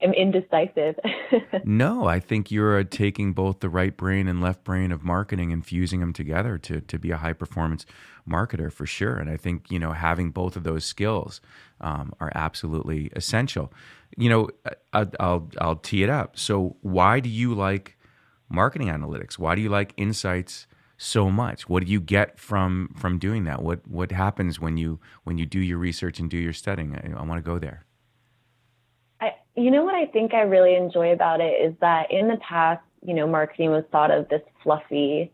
am 0.00 0.12
indecisive. 0.12 0.98
no, 1.64 2.06
I 2.06 2.20
think 2.20 2.50
you're 2.50 2.78
uh, 2.78 2.84
taking 2.88 3.32
both 3.32 3.60
the 3.60 3.68
right 3.68 3.96
brain 3.96 4.28
and 4.28 4.40
left 4.40 4.64
brain 4.64 4.92
of 4.92 5.02
marketing 5.02 5.52
and 5.52 5.64
fusing 5.64 6.00
them 6.00 6.12
together 6.12 6.58
to 6.58 6.80
to 6.80 6.98
be 6.98 7.10
a 7.10 7.16
high 7.16 7.32
performance 7.32 7.86
marketer 8.28 8.72
for 8.72 8.86
sure. 8.86 9.16
And 9.16 9.30
I 9.30 9.36
think 9.36 9.70
you 9.70 9.78
know 9.78 9.92
having 9.92 10.30
both 10.30 10.56
of 10.56 10.64
those 10.64 10.84
skills 10.84 11.40
um, 11.80 12.12
are 12.20 12.32
absolutely 12.34 13.10
essential. 13.16 13.72
You 14.16 14.30
know, 14.30 14.48
I, 14.92 15.06
I'll 15.20 15.48
I'll 15.58 15.76
tee 15.76 16.02
it 16.02 16.10
up. 16.10 16.38
So 16.38 16.76
why 16.82 17.20
do 17.20 17.28
you 17.28 17.54
like 17.54 17.96
marketing 18.48 18.88
analytics? 18.88 19.38
Why 19.38 19.54
do 19.54 19.62
you 19.62 19.70
like 19.70 19.92
insights? 19.96 20.66
so 20.98 21.30
much. 21.30 21.68
What 21.68 21.84
do 21.84 21.92
you 21.92 22.00
get 22.00 22.38
from 22.38 22.94
from 22.96 23.18
doing 23.18 23.44
that? 23.44 23.62
What 23.62 23.86
what 23.86 24.12
happens 24.12 24.58
when 24.58 24.78
you 24.78 24.98
when 25.24 25.36
you 25.36 25.44
do 25.44 25.60
your 25.60 25.78
research 25.78 26.18
and 26.18 26.30
do 26.30 26.38
your 26.38 26.54
studying? 26.54 26.96
I, 26.96 27.12
I 27.20 27.22
want 27.22 27.36
to 27.36 27.42
go 27.42 27.58
there. 27.58 27.85
You 29.56 29.70
know 29.70 29.84
what 29.84 29.94
I 29.94 30.06
think 30.06 30.34
I 30.34 30.42
really 30.42 30.76
enjoy 30.76 31.12
about 31.12 31.40
it 31.40 31.60
is 31.60 31.74
that 31.80 32.10
in 32.10 32.28
the 32.28 32.36
past, 32.36 32.82
you 33.04 33.14
know, 33.14 33.26
marketing 33.26 33.70
was 33.70 33.84
thought 33.90 34.10
of 34.10 34.28
this 34.28 34.42
fluffy, 34.62 35.32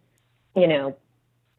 you 0.54 0.66
know, 0.66 0.96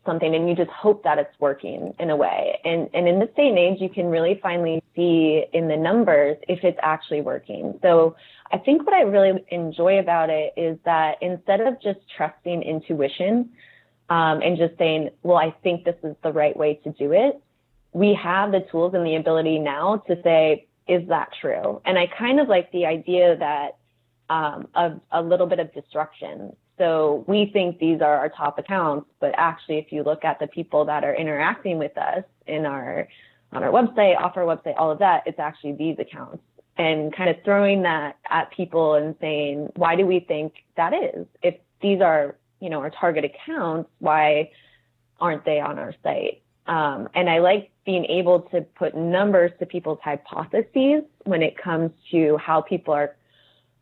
something, 0.05 0.33
and 0.35 0.47
you 0.47 0.55
just 0.55 0.69
hope 0.69 1.03
that 1.03 1.17
it's 1.17 1.33
working 1.39 1.93
in 1.99 2.09
a 2.09 2.15
way. 2.15 2.59
And 2.63 2.89
and 2.93 3.07
in 3.07 3.19
this 3.19 3.29
day 3.35 3.47
and 3.47 3.57
age, 3.57 3.81
you 3.81 3.89
can 3.89 4.07
really 4.07 4.39
finally 4.41 4.81
see 4.95 5.45
in 5.53 5.67
the 5.67 5.77
numbers 5.77 6.37
if 6.47 6.63
it's 6.63 6.79
actually 6.81 7.21
working. 7.21 7.79
So 7.81 8.15
I 8.51 8.57
think 8.57 8.85
what 8.85 8.93
I 8.95 9.01
really 9.01 9.43
enjoy 9.49 9.99
about 9.99 10.29
it 10.29 10.53
is 10.55 10.77
that 10.85 11.17
instead 11.21 11.61
of 11.61 11.81
just 11.81 11.99
trusting 12.15 12.63
intuition, 12.63 13.49
um, 14.09 14.41
and 14.41 14.57
just 14.57 14.77
saying, 14.77 15.09
well, 15.23 15.37
I 15.37 15.55
think 15.63 15.85
this 15.85 15.95
is 16.03 16.15
the 16.23 16.31
right 16.31 16.55
way 16.55 16.79
to 16.83 16.91
do 16.91 17.11
it. 17.13 17.41
We 17.93 18.13
have 18.21 18.51
the 18.51 18.61
tools 18.71 18.93
and 18.93 19.05
the 19.05 19.15
ability 19.15 19.59
now 19.59 20.03
to 20.07 20.21
say, 20.23 20.67
is 20.87 21.07
that 21.09 21.29
true? 21.39 21.81
And 21.85 21.97
I 21.97 22.07
kind 22.07 22.39
of 22.39 22.47
like 22.47 22.71
the 22.71 22.85
idea 22.85 23.37
that 23.37 23.77
um, 24.29 24.67
of 24.75 24.99
a 25.11 25.21
little 25.21 25.47
bit 25.47 25.59
of 25.59 25.73
destruction. 25.73 26.55
So 26.77 27.23
we 27.27 27.49
think 27.53 27.79
these 27.79 28.01
are 28.01 28.17
our 28.17 28.29
top 28.29 28.57
accounts, 28.57 29.07
but 29.19 29.33
actually, 29.37 29.77
if 29.77 29.91
you 29.91 30.03
look 30.03 30.25
at 30.25 30.39
the 30.39 30.47
people 30.47 30.85
that 30.85 31.03
are 31.03 31.13
interacting 31.13 31.77
with 31.77 31.97
us 31.97 32.23
in 32.47 32.65
our 32.65 33.07
on 33.51 33.63
our 33.63 33.69
website, 33.69 34.19
off 34.19 34.35
our 34.35 34.43
website, 34.43 34.73
all 34.77 34.89
of 34.89 34.99
that, 34.99 35.23
it's 35.27 35.37
actually 35.37 35.73
these 35.73 35.97
accounts. 35.99 36.41
And 36.75 37.15
kind 37.15 37.29
of 37.29 37.35
throwing 37.45 37.83
that 37.83 38.17
at 38.31 38.51
people 38.51 38.95
and 38.95 39.15
saying, 39.21 39.71
why 39.75 39.95
do 39.95 40.07
we 40.07 40.19
think 40.21 40.53
that 40.75 40.91
is? 40.91 41.27
If 41.43 41.55
these 41.79 42.01
are 42.01 42.35
you 42.63 42.69
know, 42.69 42.79
our 42.79 42.89
target 42.89 43.25
accounts, 43.25 43.89
why 43.99 44.49
aren't 45.19 45.43
they 45.43 45.59
on 45.59 45.77
our 45.77 45.93
site? 46.01 46.41
Um, 46.65 47.09
and 47.13 47.29
I 47.29 47.39
like 47.39 47.71
being 47.85 48.05
able 48.05 48.41
to 48.41 48.61
put 48.61 48.95
numbers 48.95 49.51
to 49.59 49.65
people's 49.65 49.99
hypotheses 50.03 51.03
when 51.25 51.41
it 51.41 51.57
comes 51.57 51.91
to 52.11 52.37
how 52.37 52.61
people 52.61 52.93
are 52.93 53.15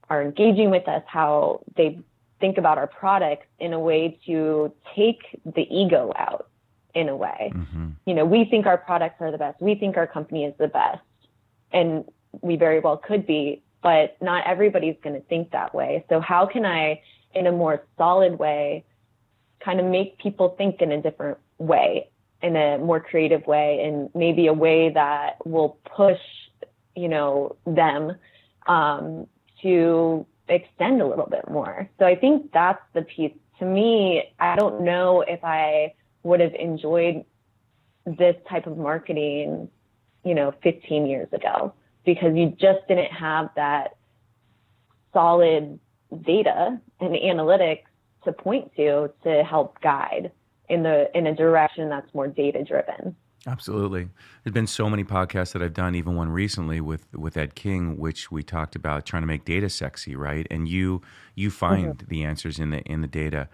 are 0.09 0.21
engaging 0.21 0.69
with 0.69 0.87
us, 0.89 1.01
how 1.07 1.61
they 1.77 1.97
think 2.41 2.57
about 2.57 2.77
our 2.77 2.87
products 2.87 3.45
in 3.59 3.71
a 3.71 3.79
way 3.79 4.19
to 4.25 4.73
take 4.93 5.21
the 5.45 5.65
ego 5.73 6.11
out 6.17 6.49
in 6.93 7.07
a 7.07 7.15
way. 7.15 7.53
Mm-hmm. 7.55 7.89
You 8.05 8.15
know, 8.15 8.25
we 8.25 8.43
think 8.43 8.65
our 8.65 8.77
products 8.77 9.15
are 9.21 9.31
the 9.31 9.37
best. 9.37 9.61
We 9.61 9.73
think 9.75 9.95
our 9.95 10.07
company 10.07 10.43
is 10.43 10.53
the 10.57 10.67
best. 10.67 10.99
And 11.71 12.03
we 12.41 12.57
very 12.57 12.81
well 12.81 12.97
could 12.97 13.25
be, 13.25 13.63
but 13.81 14.17
not 14.21 14.45
everybody's 14.45 14.97
going 15.01 15.15
to 15.15 15.25
think 15.27 15.51
that 15.51 15.73
way. 15.73 16.03
So 16.09 16.19
how 16.19 16.45
can 16.45 16.65
I 16.65 17.01
in 17.33 17.47
a 17.47 17.51
more 17.51 17.85
solid 17.97 18.39
way, 18.39 18.83
kind 19.63 19.79
of 19.79 19.85
make 19.85 20.17
people 20.17 20.49
think 20.57 20.81
in 20.81 20.91
a 20.91 21.01
different 21.01 21.37
way, 21.57 22.09
in 22.41 22.55
a 22.55 22.77
more 22.77 22.99
creative 22.99 23.45
way, 23.45 23.83
and 23.83 24.09
maybe 24.15 24.47
a 24.47 24.53
way 24.53 24.89
that 24.89 25.45
will 25.45 25.77
push, 25.95 26.19
you 26.95 27.07
know, 27.07 27.55
them 27.65 28.15
um, 28.67 29.27
to 29.61 30.25
extend 30.47 31.01
a 31.01 31.07
little 31.07 31.27
bit 31.27 31.49
more. 31.49 31.89
So 31.99 32.05
I 32.05 32.15
think 32.15 32.51
that's 32.51 32.81
the 32.93 33.03
piece. 33.03 33.33
To 33.59 33.65
me, 33.65 34.23
I 34.39 34.55
don't 34.55 34.83
know 34.83 35.21
if 35.21 35.43
I 35.43 35.93
would 36.23 36.39
have 36.39 36.53
enjoyed 36.55 37.23
this 38.05 38.35
type 38.49 38.67
of 38.67 38.77
marketing, 38.77 39.69
you 40.23 40.33
know, 40.33 40.53
15 40.63 41.05
years 41.05 41.27
ago 41.31 41.73
because 42.05 42.35
you 42.35 42.49
just 42.49 42.87
didn't 42.87 43.11
have 43.11 43.49
that 43.55 43.97
solid 45.13 45.79
data 46.25 46.79
and 46.99 47.15
analytics 47.15 47.83
to 48.23 48.31
point 48.31 48.71
to 48.75 49.11
to 49.23 49.43
help 49.43 49.79
guide 49.81 50.31
in 50.71 50.83
the 50.83 51.15
in 51.15 51.27
a 51.27 51.35
direction 51.35 51.89
that's 51.89 52.13
more 52.13 52.27
data 52.27 52.63
driven. 52.63 53.15
Absolutely. 53.47 54.07
There's 54.43 54.53
been 54.53 54.67
so 54.67 54.87
many 54.87 55.03
podcasts 55.03 55.53
that 55.53 55.63
I've 55.63 55.73
done, 55.73 55.95
even 55.95 56.15
one 56.15 56.29
recently 56.29 56.79
with 56.79 57.07
with 57.13 57.37
Ed 57.37 57.55
King, 57.55 57.97
which 57.97 58.31
we 58.31 58.43
talked 58.43 58.75
about 58.75 59.05
trying 59.05 59.23
to 59.23 59.27
make 59.27 59.45
data 59.45 59.69
sexy, 59.69 60.15
right? 60.15 60.47
And 60.51 60.67
you 60.67 61.01
you 61.35 61.49
find 61.49 61.97
mm-hmm. 61.97 62.07
the 62.07 62.23
answers 62.23 62.59
in 62.59 62.69
the 62.69 62.81
in 62.83 63.01
the 63.01 63.07
data. 63.07 63.49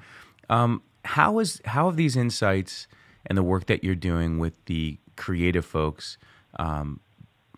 Um, 0.50 0.84
how 1.06 1.40
is 1.40 1.62
how 1.66 1.86
have 1.86 1.96
these 1.96 2.18
insights 2.18 2.88
and 3.26 3.38
the 3.38 3.44
work 3.44 3.66
that 3.68 3.84
you're 3.84 3.96
doing 3.96 4.40
with 4.40 4.64
the 4.66 4.98
creative 5.16 5.66
folks 5.66 6.18
um, 6.60 7.00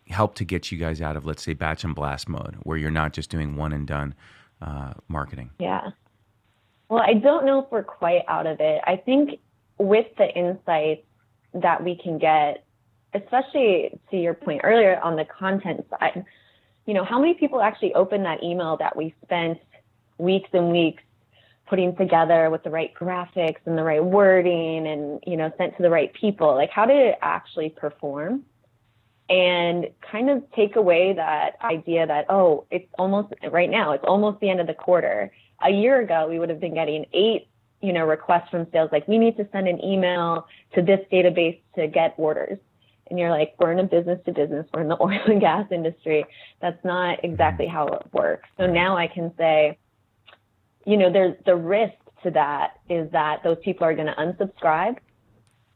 help 0.08 0.36
to 0.36 0.46
get 0.46 0.72
you 0.72 0.78
guys 0.78 1.02
out 1.02 1.16
of, 1.16 1.26
let's 1.26 1.44
say, 1.44 1.54
batch 1.54 1.84
and 1.84 1.96
blast 1.96 2.30
mode, 2.30 2.58
where 2.64 2.78
you're 2.78 2.92
not 2.92 3.14
just 3.14 3.30
doing 3.30 3.56
one 3.56 3.74
and 3.74 3.88
done 3.88 4.14
uh, 4.62 4.94
marketing? 5.08 5.50
Yeah. 5.60 5.90
Well, 6.90 7.04
I 7.06 7.14
don't 7.14 7.46
know 7.46 7.60
if 7.60 7.72
we're 7.72 7.84
quite 7.84 8.24
out 8.28 8.48
of 8.48 8.60
it. 8.60 8.82
I 8.86 8.96
think 8.96 9.40
with 9.80 10.08
the 10.18 10.30
insights 10.36 11.06
that 11.54 11.84
we 11.84 11.96
can 11.96 12.20
get, 12.20 12.66
especially 13.14 14.00
to 14.12 14.18
your 14.18 14.34
point 14.34 14.62
earlier 14.64 15.00
on 15.02 15.16
the 15.16 15.26
content 15.26 15.86
side, 15.90 16.26
you 16.86 16.94
know, 16.94 17.04
how 17.04 17.20
many 17.20 17.34
people 17.34 17.62
actually 17.62 17.94
open 17.94 18.24
that 18.24 18.44
email 18.44 18.78
that 18.78 18.96
we 18.96 19.16
spent 19.24 19.60
weeks 20.18 20.50
and 20.54 20.72
weeks 20.72 21.04
putting 21.68 21.96
together 21.96 22.50
with 22.50 22.64
the 22.64 22.70
right 22.70 22.92
graphics 22.94 23.58
and 23.66 23.78
the 23.78 23.84
right 23.84 24.04
wording 24.04 24.88
and, 24.88 25.24
you 25.26 25.38
know, 25.38 25.52
sent 25.58 25.78
to 25.78 25.84
the 25.84 25.90
right 25.90 26.14
people? 26.14 26.54
Like, 26.56 26.72
how 26.72 26.86
did 26.86 26.98
it 26.98 27.16
actually 27.22 27.70
perform? 27.70 28.44
And 29.30 29.88
kind 30.12 30.32
of 30.32 30.44
take 30.54 30.76
away 30.76 31.14
that 31.14 31.58
idea 31.64 32.08
that, 32.08 32.26
oh, 32.30 32.66
it's 32.72 32.88
almost 32.98 33.32
right 33.52 33.70
now, 33.70 33.92
it's 33.92 34.04
almost 34.08 34.40
the 34.40 34.50
end 34.50 34.60
of 34.60 34.66
the 34.66 34.74
quarter. 34.74 35.32
A 35.64 35.70
year 35.70 36.02
ago, 36.02 36.28
we 36.28 36.40
would 36.40 36.50
have 36.50 36.60
been 36.60 36.74
getting 36.74 37.06
eight 37.14 37.49
you 37.82 37.94
know, 37.94 38.06
requests 38.06 38.50
from 38.50 38.68
sales 38.72 38.90
like, 38.92 39.08
we 39.08 39.18
need 39.18 39.38
to 39.38 39.48
send 39.52 39.68
an 39.68 39.84
email 39.84 40.48
to 40.76 40.82
this 40.82 41.00
database 41.12 41.60
to 41.76 41.88
get 41.88 42.14
orders. 42.18 42.58
And 43.10 43.18
you're 43.18 43.32
like, 43.32 43.56
we're 43.60 43.72
in 43.72 43.80
a 43.80 43.84
business 43.84 44.20
to 44.26 44.32
business, 44.32 44.68
we're 44.74 44.82
in 44.82 44.88
the 44.88 44.98
oil 45.02 45.20
and 45.26 45.42
gas 45.42 45.66
industry. 45.72 46.26
That's 46.62 46.84
not 46.84 47.24
exactly 47.24 47.66
mm-hmm. 47.66 47.76
how 47.76 47.88
it 47.88 48.04
works. 48.14 48.48
So 48.58 48.68
now 48.68 48.98
I 48.98 49.08
can 49.08 49.32
say, 49.38 49.78
you 50.86 50.98
know, 50.98 51.12
there's 51.12 51.36
the 51.46 51.56
risk 51.56 51.94
to 52.24 52.32
that 52.32 52.80
is 52.90 53.10
that 53.12 53.44
those 53.44 53.58
people 53.64 53.86
are 53.86 53.96
going 53.96 54.08
to 54.08 54.16
unsubscribe, 54.16 54.98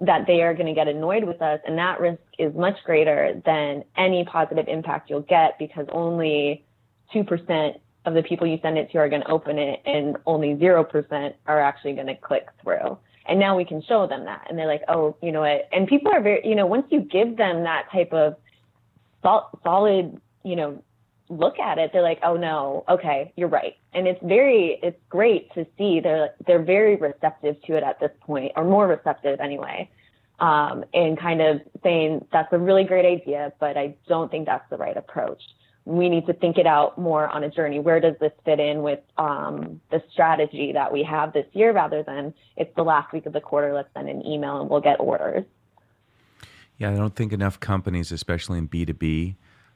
that 0.01 0.27
they 0.27 0.41
are 0.41 0.53
going 0.53 0.67
to 0.67 0.73
get 0.73 0.87
annoyed 0.87 1.23
with 1.23 1.41
us. 1.41 1.59
And 1.65 1.77
that 1.77 1.99
risk 1.99 2.21
is 2.37 2.53
much 2.53 2.75
greater 2.83 3.41
than 3.45 3.83
any 3.97 4.25
positive 4.25 4.67
impact 4.67 5.09
you'll 5.09 5.21
get 5.21 5.57
because 5.57 5.85
only 5.91 6.65
2% 7.13 7.75
of 8.05 8.13
the 8.13 8.23
people 8.23 8.45
you 8.45 8.59
send 8.61 8.77
it 8.77 8.91
to 8.91 8.97
are 8.97 9.09
going 9.09 9.21
to 9.21 9.31
open 9.31 9.57
it 9.57 9.81
and 9.85 10.17
only 10.25 10.55
0% 10.55 11.33
are 11.47 11.59
actually 11.59 11.93
going 11.93 12.07
to 12.07 12.15
click 12.15 12.47
through. 12.61 12.97
And 13.25 13.39
now 13.39 13.55
we 13.55 13.63
can 13.63 13.81
show 13.81 14.05
them 14.05 14.25
that. 14.25 14.45
And 14.49 14.59
they're 14.59 14.67
like, 14.67 14.83
oh, 14.89 15.15
you 15.21 15.31
know 15.31 15.41
what? 15.41 15.69
And 15.71 15.87
people 15.87 16.11
are 16.11 16.21
very, 16.21 16.45
you 16.45 16.55
know, 16.55 16.65
once 16.65 16.85
you 16.89 17.01
give 17.01 17.37
them 17.37 17.63
that 17.63 17.87
type 17.91 18.11
of 18.11 18.35
sol- 19.21 19.49
solid, 19.63 20.19
you 20.43 20.57
know, 20.57 20.83
look 21.29 21.57
at 21.57 21.77
it, 21.77 21.91
they're 21.93 22.01
like, 22.01 22.19
oh 22.21 22.35
no, 22.35 22.83
okay, 22.89 23.31
you're 23.37 23.47
right. 23.47 23.77
And 23.93 24.07
it's 24.07 24.19
very, 24.23 24.79
it's 24.83 24.99
great 25.09 25.53
to 25.53 25.65
see 25.77 26.01
they're, 26.01 26.31
they're 26.45 26.61
very 26.61 26.97
receptive 26.97 27.61
to 27.63 27.77
it 27.77 27.83
at 27.83 27.99
this 28.01 28.11
point, 28.21 28.51
or 28.57 28.65
more 28.65 28.87
receptive 28.87 29.39
anyway. 29.39 29.89
Um, 30.39 30.83
and 30.93 31.17
kind 31.17 31.41
of 31.41 31.61
saying 31.83 32.25
that's 32.33 32.51
a 32.51 32.59
really 32.59 32.83
great 32.83 33.05
idea, 33.05 33.53
but 33.59 33.77
I 33.77 33.95
don't 34.07 34.29
think 34.29 34.47
that's 34.47 34.67
the 34.69 34.77
right 34.77 34.97
approach 34.97 35.41
we 35.86 36.08
need 36.10 36.26
to 36.28 36.34
think 36.34 36.58
it 36.58 36.65
out 36.65 36.98
more 36.98 37.28
on 37.28 37.43
a 37.43 37.50
journey. 37.50 37.80
Where 37.80 38.00
does 38.00 38.15
this 38.19 38.32
fit 38.46 38.60
in 38.60 38.84
with 38.84 39.00
um, 39.17 39.82
the 39.91 40.02
strategy 40.12 40.72
that 40.74 40.91
we 40.91 41.04
have 41.04 41.34
this 41.34 41.46
year 41.54 41.74
rather 41.74 42.04
than 42.04 42.34
it's 42.56 42.74
the 42.76 42.84
last 42.84 43.12
week 43.12 43.26
of 43.26 43.34
the 43.34 43.41
quarter, 43.41 43.74
let's 43.74 43.89
send 43.93 44.10
an 44.10 44.26
email 44.26 44.62
and 44.62 44.69
we'll 44.69 44.82
get 44.82 45.00
orders? 45.00 45.43
Yeah, 46.78 46.91
I 46.91 46.96
don't 46.96 47.15
think 47.15 47.34
enough 47.34 47.60
companies, 47.60 48.12
especially 48.12 48.58
in 48.58 48.67
B2B, 48.67 49.36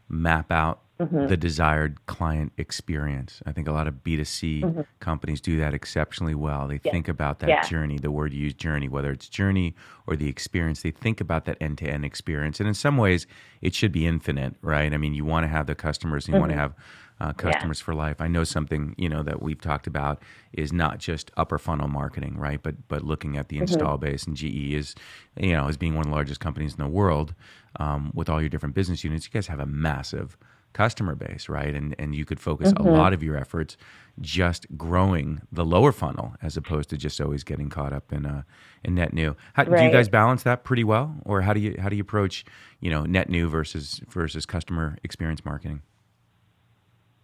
map 0.10 0.52
out 0.52 0.82
mm-hmm. 0.99 1.27
the 1.27 1.38
desired 1.38 2.05
client 2.05 2.51
experience. 2.57 3.41
I 3.45 3.51
think 3.51 3.67
a 3.67 3.71
lot 3.71 3.88
of 3.88 4.03
B2C 4.03 4.62
mm-hmm. 4.62 4.81
companies 4.99 5.41
do 5.41 5.57
that 5.57 5.73
exceptionally 5.73 6.36
well. 6.36 6.67
They 6.67 6.79
yeah. 6.83 6.91
think 6.91 7.07
about 7.07 7.39
that 7.39 7.49
yeah. 7.49 7.67
journey, 7.67 7.97
the 7.97 8.12
word 8.12 8.33
you 8.33 8.41
use 8.41 8.53
journey, 8.53 8.88
whether 8.88 9.12
it's 9.12 9.29
journey 9.29 9.75
or 10.05 10.15
the 10.15 10.29
experience, 10.29 10.81
they 10.81 10.91
think 10.91 11.21
about 11.21 11.45
that 11.45 11.57
end 11.62 11.77
to 11.79 11.89
end 11.89 12.05
experience. 12.05 12.60
And 12.60 12.67
in 12.67 12.73
some 12.73 12.97
ways, 12.97 13.27
it 13.62 13.73
should 13.73 13.91
be 13.91 14.05
infinite, 14.05 14.55
right? 14.62 14.93
I 14.93 14.97
mean, 14.97 15.13
you 15.13 15.25
want 15.25 15.43
to 15.43 15.47
have 15.47 15.67
the 15.67 15.75
customers 15.75 16.25
and 16.25 16.33
you 16.33 16.36
mm-hmm. 16.36 16.41
want 16.41 16.51
to 16.51 16.57
have 16.57 16.73
uh, 17.19 17.33
customers 17.33 17.79
yeah. 17.79 17.86
for 17.86 17.95
life. 17.95 18.21
I 18.21 18.27
know 18.27 18.43
something 18.43 18.93
you 18.97 19.10
know 19.10 19.23
that 19.23 19.41
we've 19.41 19.60
talked 19.60 19.88
about 19.88 20.21
is 20.53 20.71
not 20.71 20.99
just 20.99 21.31
upper 21.36 21.57
funnel 21.57 21.88
marketing, 21.88 22.38
right? 22.38 22.62
But 22.62 22.88
but 22.88 23.03
looking 23.03 23.38
at 23.38 23.49
the 23.49 23.57
mm-hmm. 23.57 23.63
install 23.63 23.97
base, 23.97 24.25
and 24.25 24.36
GE 24.36 24.73
is 24.73 24.95
you 25.39 25.53
know 25.53 25.67
as 25.67 25.77
being 25.77 25.95
one 25.95 26.05
of 26.05 26.12
the 26.12 26.15
largest 26.15 26.39
companies 26.39 26.73
in 26.73 26.83
the 26.83 26.89
world 26.89 27.33
um, 27.79 28.12
with 28.13 28.29
all 28.29 28.39
your 28.39 28.49
different 28.49 28.75
business 28.75 29.03
units. 29.03 29.25
You 29.25 29.31
guys 29.31 29.47
have 29.47 29.60
a 29.60 29.65
massive 29.65 30.38
customer 30.77 31.15
base, 31.15 31.49
right? 31.49 31.73
And 31.73 31.95
and 31.97 32.13
you 32.13 32.23
could 32.23 32.39
focus 32.39 32.71
mm-hmm. 32.71 32.87
a 32.87 32.91
lot 32.91 33.11
of 33.11 33.23
your 33.23 33.35
efforts 33.35 33.75
just 34.21 34.67
growing 34.77 35.41
the 35.51 35.65
lower 35.65 35.91
funnel 35.91 36.35
as 36.41 36.55
opposed 36.55 36.89
to 36.91 36.97
just 36.97 37.19
always 37.19 37.43
getting 37.43 37.67
caught 37.67 37.93
up 37.93 38.13
in 38.13 38.27
uh, 38.27 38.43
in 38.83 38.93
net 38.93 39.11
new. 39.11 39.35
How, 39.53 39.63
right. 39.63 39.79
Do 39.79 39.85
you 39.85 39.91
guys 39.91 40.07
balance 40.07 40.43
that 40.43 40.63
pretty 40.63 40.83
well, 40.83 41.15
or 41.25 41.41
how 41.41 41.53
do 41.53 41.59
you 41.59 41.75
how 41.79 41.89
do 41.89 41.95
you 41.95 42.01
approach 42.03 42.45
you 42.79 42.91
know 42.91 43.03
net 43.05 43.27
new 43.27 43.49
versus 43.49 44.01
versus 44.07 44.45
customer 44.45 44.97
experience 45.03 45.43
marketing? 45.43 45.81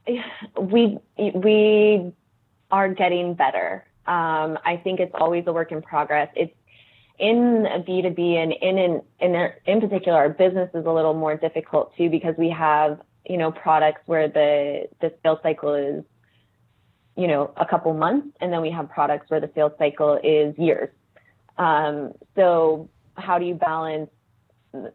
We 0.60 0.98
we 1.18 2.12
are 2.72 2.90
getting 2.94 3.36
better. 3.36 3.86
Um, 4.08 4.58
I 4.66 4.82
think 4.84 5.00
it's 5.00 5.14
always 5.16 5.44
a 5.48 5.54
work 5.54 5.72
in 5.72 5.82
progress. 5.82 6.30
It's 6.36 6.54
in 7.20 7.66
B2B 7.88 8.20
and 8.36 8.54
in, 8.54 8.78
in, 8.78 9.02
in, 9.20 9.50
in 9.66 9.82
particular, 9.82 10.18
our 10.18 10.30
business 10.30 10.70
is 10.74 10.86
a 10.86 10.92
little 10.92 11.14
more 11.14 11.38
difficult 11.38 11.96
too 11.96 12.10
because 12.10 12.36
we 12.38 12.50
have 12.50 13.00
you 13.26 13.38
know, 13.38 13.52
products 13.52 14.02
where 14.06 14.28
the, 14.28 14.88
the 15.02 15.14
sales 15.24 15.40
cycle 15.44 15.74
is, 15.74 16.04
you 17.16 17.28
know, 17.28 17.54
a 17.58 17.66
couple 17.66 17.94
months, 17.94 18.28
and 18.42 18.52
then 18.52 18.62
we 18.62 18.72
have 18.72 18.90
products 18.90 19.30
where 19.30 19.40
the 19.40 19.50
sales 19.56 19.74
cycle 19.78 20.20
is 20.24 20.58
years. 20.58 20.90
Um, 21.58 22.14
so 22.36 22.90
how 23.16 23.38
do 23.38 23.46
you 23.46 23.54
balance 23.54 24.10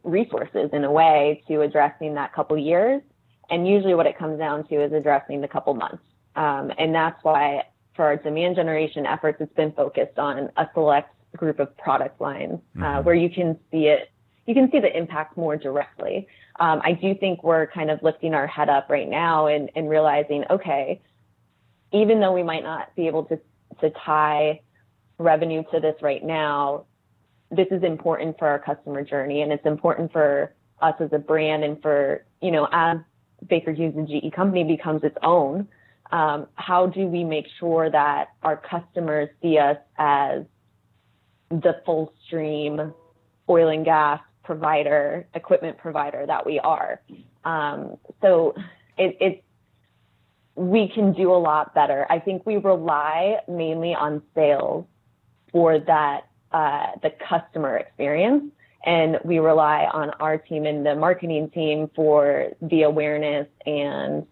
resources 0.02 0.70
in 0.72 0.84
a 0.84 0.90
way 0.90 1.42
to 1.48 1.60
addressing 1.62 2.14
that 2.14 2.32
couple 2.32 2.58
years? 2.58 3.02
And 3.50 3.66
usually 3.66 3.94
what 3.94 4.06
it 4.06 4.18
comes 4.18 4.38
down 4.38 4.66
to 4.68 4.82
is 4.82 4.92
addressing 4.92 5.40
the 5.40 5.48
couple 5.48 5.74
months. 5.74 6.02
Um, 6.36 6.72
and 6.78 6.94
that's 6.94 7.22
why 7.22 7.64
for 7.94 8.04
our 8.04 8.16
demand 8.16 8.56
generation 8.56 9.06
efforts, 9.06 9.38
it's 9.40 9.54
been 9.54 9.72
focused 9.72 10.18
on 10.18 10.50
a 10.56 10.68
select 10.74 11.14
group 11.36 11.58
of 11.58 11.76
product 11.76 12.20
lines 12.20 12.60
uh, 12.76 12.80
mm-hmm. 12.80 13.04
where 13.04 13.14
you 13.14 13.30
can 13.30 13.58
see 13.70 13.86
it, 13.86 14.10
you 14.48 14.54
can 14.54 14.70
see 14.72 14.80
the 14.80 14.96
impact 14.96 15.36
more 15.36 15.58
directly. 15.58 16.26
Um, 16.58 16.80
I 16.82 16.92
do 16.92 17.14
think 17.14 17.44
we're 17.44 17.66
kind 17.66 17.90
of 17.90 18.02
lifting 18.02 18.32
our 18.32 18.46
head 18.46 18.70
up 18.70 18.88
right 18.88 19.06
now 19.06 19.46
and, 19.46 19.70
and 19.76 19.90
realizing, 19.90 20.42
okay, 20.48 21.02
even 21.92 22.18
though 22.18 22.32
we 22.32 22.42
might 22.42 22.62
not 22.62 22.96
be 22.96 23.06
able 23.06 23.24
to, 23.24 23.38
to 23.82 23.90
tie 24.06 24.62
revenue 25.18 25.62
to 25.70 25.80
this 25.80 25.96
right 26.00 26.24
now, 26.24 26.86
this 27.50 27.66
is 27.70 27.82
important 27.82 28.38
for 28.38 28.48
our 28.48 28.58
customer 28.58 29.04
journey 29.04 29.42
and 29.42 29.52
it's 29.52 29.66
important 29.66 30.10
for 30.12 30.54
us 30.80 30.94
as 30.98 31.10
a 31.12 31.18
brand 31.18 31.62
and 31.62 31.82
for, 31.82 32.24
you 32.40 32.50
know, 32.50 32.68
as 32.72 32.96
Baker 33.50 33.72
Hughes 33.72 33.92
and 33.96 34.08
GE 34.08 34.32
company 34.34 34.64
becomes 34.64 35.04
its 35.04 35.16
own, 35.22 35.68
um, 36.10 36.46
how 36.54 36.86
do 36.86 37.06
we 37.06 37.22
make 37.22 37.44
sure 37.60 37.90
that 37.90 38.28
our 38.42 38.56
customers 38.56 39.28
see 39.42 39.58
us 39.58 39.76
as 39.98 40.44
the 41.50 41.82
full 41.84 42.14
stream 42.26 42.94
oil 43.50 43.68
and 43.68 43.84
gas 43.84 44.20
provider, 44.48 45.26
equipment 45.34 45.76
provider 45.76 46.24
that 46.24 46.46
we 46.46 46.58
are. 46.58 47.02
Um, 47.44 47.98
so 48.22 48.54
it, 48.96 49.44
we 50.54 50.88
can 50.88 51.12
do 51.12 51.34
a 51.34 51.36
lot 51.36 51.74
better. 51.74 52.06
I 52.08 52.18
think 52.18 52.46
we 52.46 52.56
rely 52.56 53.40
mainly 53.46 53.94
on 53.94 54.22
sales 54.34 54.86
for 55.52 55.78
that 55.80 56.28
uh, 56.52 56.86
the 57.02 57.10
customer 57.28 57.76
experience, 57.76 58.44
and 58.86 59.18
we 59.22 59.38
rely 59.38 59.84
on 59.92 60.12
our 60.18 60.38
team 60.38 60.64
and 60.64 60.86
the 60.86 60.94
marketing 60.94 61.50
team 61.50 61.90
for 61.94 62.48
the 62.62 62.84
awareness 62.84 63.48
and 63.66 64.26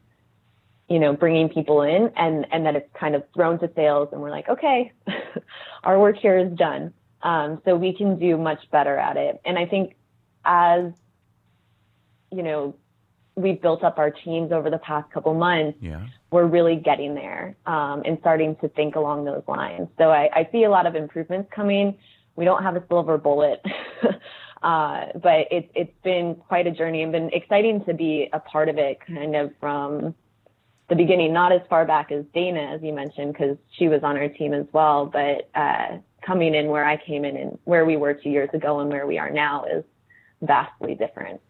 you 0.88 0.98
know 0.98 1.12
bringing 1.12 1.50
people 1.50 1.82
in, 1.82 2.10
and 2.16 2.46
and 2.52 2.64
that 2.64 2.74
it's 2.74 2.88
kind 2.98 3.14
of 3.14 3.22
thrown 3.34 3.58
to 3.58 3.70
sales, 3.76 4.08
and 4.12 4.22
we're 4.22 4.30
like, 4.30 4.48
okay, 4.48 4.92
our 5.84 5.98
work 6.00 6.16
here 6.16 6.38
is 6.38 6.56
done. 6.56 6.94
Um, 7.22 7.60
so 7.66 7.76
we 7.76 7.92
can 7.92 8.18
do 8.18 8.38
much 8.38 8.70
better 8.70 8.96
at 8.96 9.18
it, 9.18 9.42
and 9.44 9.58
I 9.58 9.66
think 9.66 9.94
as 10.46 10.92
you 12.32 12.42
know 12.42 12.74
we've 13.34 13.60
built 13.60 13.84
up 13.84 13.98
our 13.98 14.10
teams 14.10 14.50
over 14.50 14.70
the 14.70 14.78
past 14.78 15.10
couple 15.10 15.34
months 15.34 15.76
yeah. 15.82 16.06
we're 16.30 16.46
really 16.46 16.76
getting 16.76 17.14
there 17.14 17.54
um, 17.66 18.02
and 18.06 18.16
starting 18.20 18.56
to 18.56 18.68
think 18.70 18.96
along 18.96 19.24
those 19.24 19.42
lines 19.46 19.88
so 19.98 20.10
I, 20.10 20.30
I, 20.34 20.48
see 20.52 20.64
a 20.64 20.70
lot 20.70 20.86
of 20.86 20.94
improvements 20.94 21.50
coming 21.54 21.98
we 22.36 22.44
don't 22.44 22.62
have 22.62 22.76
a 22.76 22.84
silver 22.88 23.18
bullet. 23.18 23.64
uh, 24.62 25.06
but 25.14 25.48
it's 25.50 25.70
it's 25.74 25.92
been 26.04 26.34
quite 26.34 26.66
a 26.66 26.70
journey 26.70 27.02
and 27.02 27.10
been 27.10 27.30
exciting 27.32 27.84
to 27.86 27.94
be 27.94 28.28
a 28.32 28.38
part 28.38 28.68
of 28.68 28.78
it 28.78 28.98
kind 29.06 29.34
of 29.34 29.52
from 29.58 30.14
the 30.88 30.94
beginning, 30.94 31.32
not 31.32 31.50
as 31.50 31.62
far 31.68 31.84
back 31.84 32.12
as 32.12 32.24
Dana, 32.32 32.60
as 32.60 32.80
you 32.80 32.92
mentioned, 32.92 33.32
because 33.32 33.56
she 33.76 33.88
was 33.88 34.04
on 34.04 34.16
our 34.16 34.28
team 34.28 34.54
as 34.54 34.66
well, 34.72 35.06
but 35.06 35.50
uh, 35.56 35.98
coming 36.24 36.54
in 36.54 36.68
where 36.68 36.84
I 36.84 36.96
came 36.96 37.24
in 37.24 37.36
and 37.36 37.58
where 37.64 37.84
we 37.84 37.96
were 37.96 38.14
two 38.14 38.30
years 38.30 38.50
ago 38.52 38.78
and 38.78 38.88
where 38.88 39.04
we 39.04 39.18
are 39.18 39.30
now 39.30 39.64
is 39.64 39.82
vastly 40.42 40.94
different. 40.94 41.40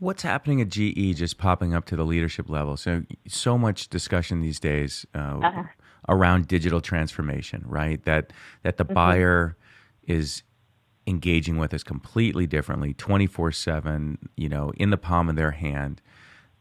What's 0.00 0.22
happening 0.22 0.60
at 0.60 0.68
GE 0.68 1.16
just 1.16 1.38
popping 1.38 1.74
up 1.74 1.84
to 1.86 1.96
the 1.96 2.04
leadership 2.04 2.48
level? 2.48 2.76
So, 2.76 3.02
so 3.26 3.58
much 3.58 3.88
discussion 3.88 4.40
these 4.40 4.60
days 4.60 5.04
uh, 5.14 5.40
uh-huh. 5.42 5.64
around 6.08 6.46
digital 6.46 6.80
transformation, 6.80 7.64
right? 7.66 8.02
That 8.04 8.32
that 8.62 8.76
the 8.76 8.84
mm-hmm. 8.84 8.94
buyer 8.94 9.56
is 10.06 10.42
engaging 11.06 11.56
with 11.56 11.74
us 11.74 11.82
completely 11.82 12.46
differently, 12.46 12.94
twenty 12.94 13.26
four 13.26 13.50
seven, 13.50 14.18
you 14.36 14.48
know, 14.48 14.72
in 14.76 14.90
the 14.90 14.96
palm 14.96 15.28
of 15.28 15.36
their 15.36 15.52
hand. 15.52 16.00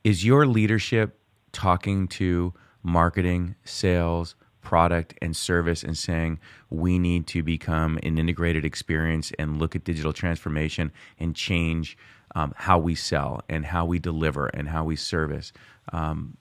Is 0.04 0.26
your 0.26 0.48
leadership 0.48 1.20
talking 1.52 2.08
to 2.08 2.54
marketing, 2.82 3.56
sales, 3.66 4.36
product, 4.68 5.14
and 5.22 5.34
service 5.34 5.82
and 5.82 5.98
saying 5.98 6.38
we 6.70 7.00
need 7.00 7.26
to 7.26 7.42
become 7.42 7.98
an 8.04 8.18
integrated 8.18 8.66
experience 8.66 9.32
and 9.40 9.60
look 9.60 9.78
at 9.78 9.86
digital 9.86 10.12
transformation 10.12 10.92
and 11.18 11.38
change 11.38 11.98
um, 12.36 12.54
how 12.58 12.78
we 12.78 12.94
sell 12.94 13.40
and 13.48 13.66
how 13.66 13.86
we 13.86 13.98
deliver 13.98 14.48
and 14.48 14.68
how 14.68 14.84
we 14.84 14.94
service. 14.98 15.54
Um, 15.94 16.36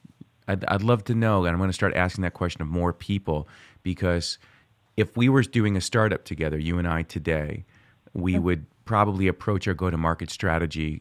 I'd, 0.48 0.64
I'd 0.64 0.82
love 0.82 1.04
to 1.04 1.14
know, 1.14 1.44
and 1.44 1.52
I'm 1.52 1.58
going 1.58 1.70
to 1.70 1.72
start 1.72 1.94
asking 1.94 2.22
that 2.22 2.34
question 2.34 2.62
of 2.62 2.66
more 2.66 2.92
people 2.92 3.46
because 3.84 4.38
if 4.96 5.16
we 5.16 5.28
were 5.28 5.42
doing 5.42 5.76
a 5.76 5.80
startup 5.80 6.24
together, 6.24 6.58
you 6.58 6.78
and 6.78 6.88
I 6.88 7.02
today, 7.02 7.64
we 8.12 8.40
would 8.40 8.66
probably 8.86 9.28
approach 9.28 9.68
our 9.68 9.74
go 9.74 9.88
to 9.88 9.96
market 9.96 10.30
strategy 10.30 11.00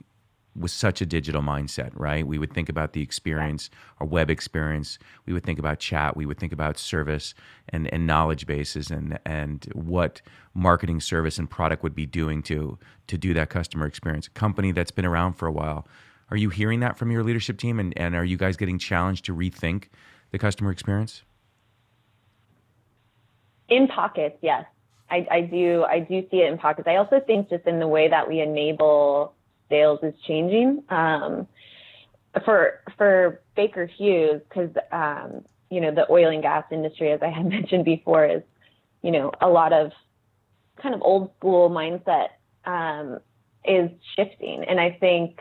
with 0.55 0.71
such 0.71 1.01
a 1.01 1.05
digital 1.05 1.41
mindset, 1.41 1.91
right? 1.93 2.25
We 2.25 2.37
would 2.37 2.53
think 2.53 2.69
about 2.69 2.93
the 2.93 3.01
experience, 3.01 3.69
our 3.99 4.07
web 4.07 4.29
experience. 4.29 4.97
We 5.25 5.33
would 5.33 5.43
think 5.43 5.59
about 5.59 5.79
chat. 5.79 6.15
We 6.15 6.25
would 6.25 6.39
think 6.39 6.53
about 6.53 6.77
service 6.77 7.33
and, 7.69 7.91
and 7.93 8.07
knowledge 8.07 8.47
bases 8.47 8.89
and 8.89 9.19
and 9.25 9.65
what 9.73 10.21
marketing 10.53 11.01
service 11.01 11.37
and 11.37 11.49
product 11.49 11.83
would 11.83 11.95
be 11.95 12.05
doing 12.05 12.41
to 12.43 12.79
to 13.07 13.17
do 13.17 13.33
that 13.33 13.49
customer 13.49 13.85
experience. 13.85 14.27
A 14.27 14.31
company 14.31 14.71
that's 14.71 14.91
been 14.91 15.05
around 15.05 15.33
for 15.33 15.47
a 15.47 15.51
while. 15.51 15.87
Are 16.31 16.37
you 16.37 16.49
hearing 16.49 16.79
that 16.79 16.97
from 16.97 17.11
your 17.11 17.23
leadership 17.23 17.59
team 17.59 17.79
and, 17.79 17.95
and 17.97 18.15
are 18.15 18.25
you 18.25 18.37
guys 18.37 18.57
getting 18.57 18.79
challenged 18.79 19.25
to 19.25 19.35
rethink 19.35 19.89
the 20.31 20.39
customer 20.39 20.71
experience? 20.71 21.21
In 23.69 23.87
pockets, 23.87 24.37
yes. 24.41 24.65
I, 25.09 25.27
I 25.29 25.41
do 25.41 25.83
I 25.83 25.99
do 25.99 26.25
see 26.31 26.37
it 26.37 26.51
in 26.51 26.57
pockets. 26.57 26.87
I 26.87 26.95
also 26.95 27.19
think 27.19 27.49
just 27.49 27.67
in 27.67 27.79
the 27.79 27.87
way 27.87 28.07
that 28.07 28.27
we 28.27 28.41
enable 28.41 29.34
sales 29.69 29.99
is 30.03 30.13
changing. 30.27 30.83
Um, 30.89 31.47
for 32.43 32.81
for 32.97 33.41
Baker 33.55 33.85
Hughes, 33.85 34.41
because 34.49 34.71
um, 34.91 35.45
you 35.69 35.81
know 35.81 35.93
the 35.93 36.05
oil 36.11 36.29
and 36.29 36.41
gas 36.41 36.65
industry, 36.71 37.11
as 37.11 37.21
I 37.21 37.29
had 37.29 37.45
mentioned 37.49 37.85
before, 37.85 38.25
is 38.25 38.41
you 39.01 39.11
know 39.11 39.31
a 39.41 39.47
lot 39.47 39.73
of 39.73 39.91
kind 40.81 40.93
of 40.93 41.01
old 41.01 41.31
school 41.37 41.69
mindset 41.69 42.29
um, 42.65 43.19
is 43.63 43.89
shifting, 44.15 44.63
and 44.67 44.79
I 44.79 44.97
think 44.99 45.39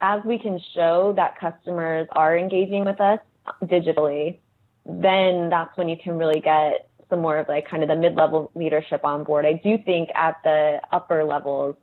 as 0.00 0.22
we 0.24 0.38
can 0.38 0.60
show 0.74 1.14
that 1.16 1.38
customers 1.38 2.06
are 2.12 2.36
engaging 2.36 2.84
with 2.84 3.00
us 3.00 3.20
digitally, 3.64 4.38
then 4.84 5.48
that's 5.48 5.74
when 5.78 5.88
you 5.88 5.96
can 5.96 6.18
really 6.18 6.40
get 6.40 6.90
some 7.08 7.20
more 7.20 7.38
of 7.38 7.48
like 7.48 7.68
kind 7.68 7.82
of 7.82 7.88
the 7.88 7.96
mid-level 7.96 8.50
leadership 8.54 9.04
on 9.04 9.24
board. 9.24 9.46
I 9.46 9.54
do 9.54 9.78
think 9.78 10.10
at 10.14 10.36
the 10.44 10.80
upper 10.92 11.24
levels 11.24 11.76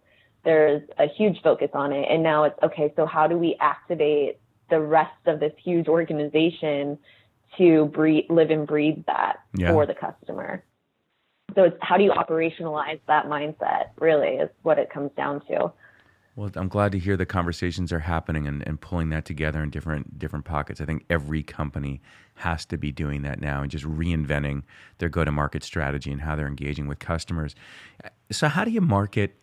there's 0.43 0.81
a 0.97 1.07
huge 1.07 1.41
focus 1.41 1.69
on 1.73 1.91
it. 1.91 2.07
And 2.09 2.23
now 2.23 2.43
it's 2.45 2.57
okay, 2.63 2.93
so 2.95 3.05
how 3.05 3.27
do 3.27 3.37
we 3.37 3.55
activate 3.59 4.39
the 4.69 4.79
rest 4.79 5.11
of 5.25 5.39
this 5.39 5.53
huge 5.63 5.87
organization 5.87 6.97
to 7.57 7.85
breathe, 7.85 8.25
live 8.29 8.49
and 8.49 8.65
breathe 8.65 9.03
that 9.07 9.41
yeah. 9.55 9.71
for 9.71 9.85
the 9.85 9.93
customer? 9.93 10.63
So 11.55 11.63
it's 11.63 11.77
how 11.81 11.97
do 11.97 12.03
you 12.03 12.11
operationalize 12.11 12.99
that 13.07 13.25
mindset, 13.25 13.89
really, 13.99 14.35
is 14.35 14.49
what 14.63 14.79
it 14.79 14.89
comes 14.89 15.11
down 15.17 15.41
to. 15.47 15.71
Well, 16.35 16.49
I'm 16.55 16.69
glad 16.69 16.93
to 16.93 16.99
hear 16.99 17.17
the 17.17 17.25
conversations 17.25 17.91
are 17.91 17.99
happening 17.99 18.47
and, 18.47 18.65
and 18.65 18.79
pulling 18.79 19.09
that 19.09 19.25
together 19.25 19.61
in 19.61 19.69
different 19.69 20.17
different 20.17 20.45
pockets. 20.45 20.79
I 20.79 20.85
think 20.85 21.05
every 21.09 21.43
company 21.43 22.01
has 22.35 22.65
to 22.67 22.77
be 22.77 22.91
doing 22.91 23.21
that 23.23 23.41
now 23.41 23.61
and 23.61 23.69
just 23.69 23.83
reinventing 23.83 24.63
their 24.99 25.09
go-to-market 25.09 25.61
strategy 25.61 26.09
and 26.09 26.21
how 26.21 26.37
they're 26.37 26.47
engaging 26.47 26.87
with 26.87 26.99
customers. 26.99 27.53
So, 28.31 28.47
how 28.47 28.63
do 28.63 28.71
you 28.71 28.79
market 28.79 29.35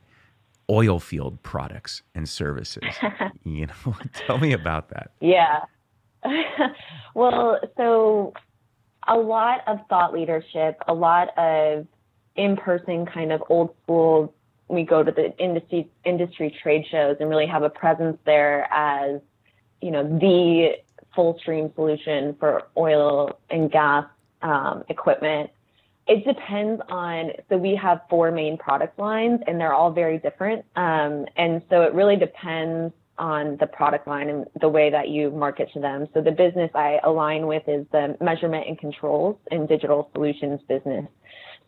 oil 0.70 0.98
field 0.98 1.42
products 1.42 2.02
and 2.14 2.28
services. 2.28 2.85
you 3.44 3.66
know, 3.66 3.96
tell 4.26 4.38
me 4.38 4.52
about 4.52 4.90
that. 4.90 5.12
Yeah. 5.20 5.64
well, 7.14 7.59
so 7.76 8.33
a 9.07 9.16
lot 9.16 9.61
of 9.66 9.78
thought 9.88 10.12
leadership, 10.12 10.83
a 10.87 10.94
lot 10.94 11.37
of 11.38 11.87
in-person 12.37 13.07
kind 13.07 13.33
of 13.33 13.42
old 13.48 13.74
school. 13.83 14.35
We 14.68 14.83
go 14.83 15.02
to 15.02 15.11
the 15.11 15.37
industry 15.38 15.88
industry 16.04 16.54
trade 16.62 16.85
shows 16.90 17.16
and 17.20 17.31
really 17.31 17.46
have 17.46 17.62
a 17.62 17.70
presence 17.70 18.18
there 18.26 18.68
as, 18.70 19.20
you 19.81 19.90
know, 19.90 20.02
the 20.02 20.72
full 21.14 21.38
stream 21.38 21.72
solution 21.74 22.37
for 22.38 22.68
oil 22.76 23.40
and 23.48 23.70
gas 23.70 24.04
um, 24.42 24.85
equipment 24.88 25.50
it 26.09 26.25
depends 26.25 26.81
on, 26.88 27.33
so 27.49 27.59
we 27.59 27.77
have 27.77 28.01
four 28.09 28.31
main 28.33 28.57
product 28.57 28.99
lines 28.99 29.40
and 29.47 29.61
they're 29.61 29.75
all 29.75 29.92
very 29.92 30.18
different. 30.18 30.64
Um, 30.75 31.27
and 31.37 31.62
so 31.68 31.83
it 31.83 31.92
really 31.92 32.16
depends 32.16 32.94
on 33.18 33.57
the 33.59 33.66
product 33.66 34.07
line 34.09 34.31
and 34.31 34.47
the 34.61 34.68
way 34.68 34.90
that 34.90 35.09
you 35.09 35.31
market 35.31 35.68
to 35.75 35.81
them. 35.81 36.07
So 36.14 36.23
the 36.23 36.31
business 36.31 36.71
I 36.75 36.99
align 37.05 37.47
with 37.47 37.64
is 37.68 37.85
the 37.92 38.16
measurement 38.21 38.66
and 38.68 38.79
controls 38.79 39.37
and 39.51 39.68
digital 39.68 40.09
solutions 40.14 40.61
business. 40.66 41.05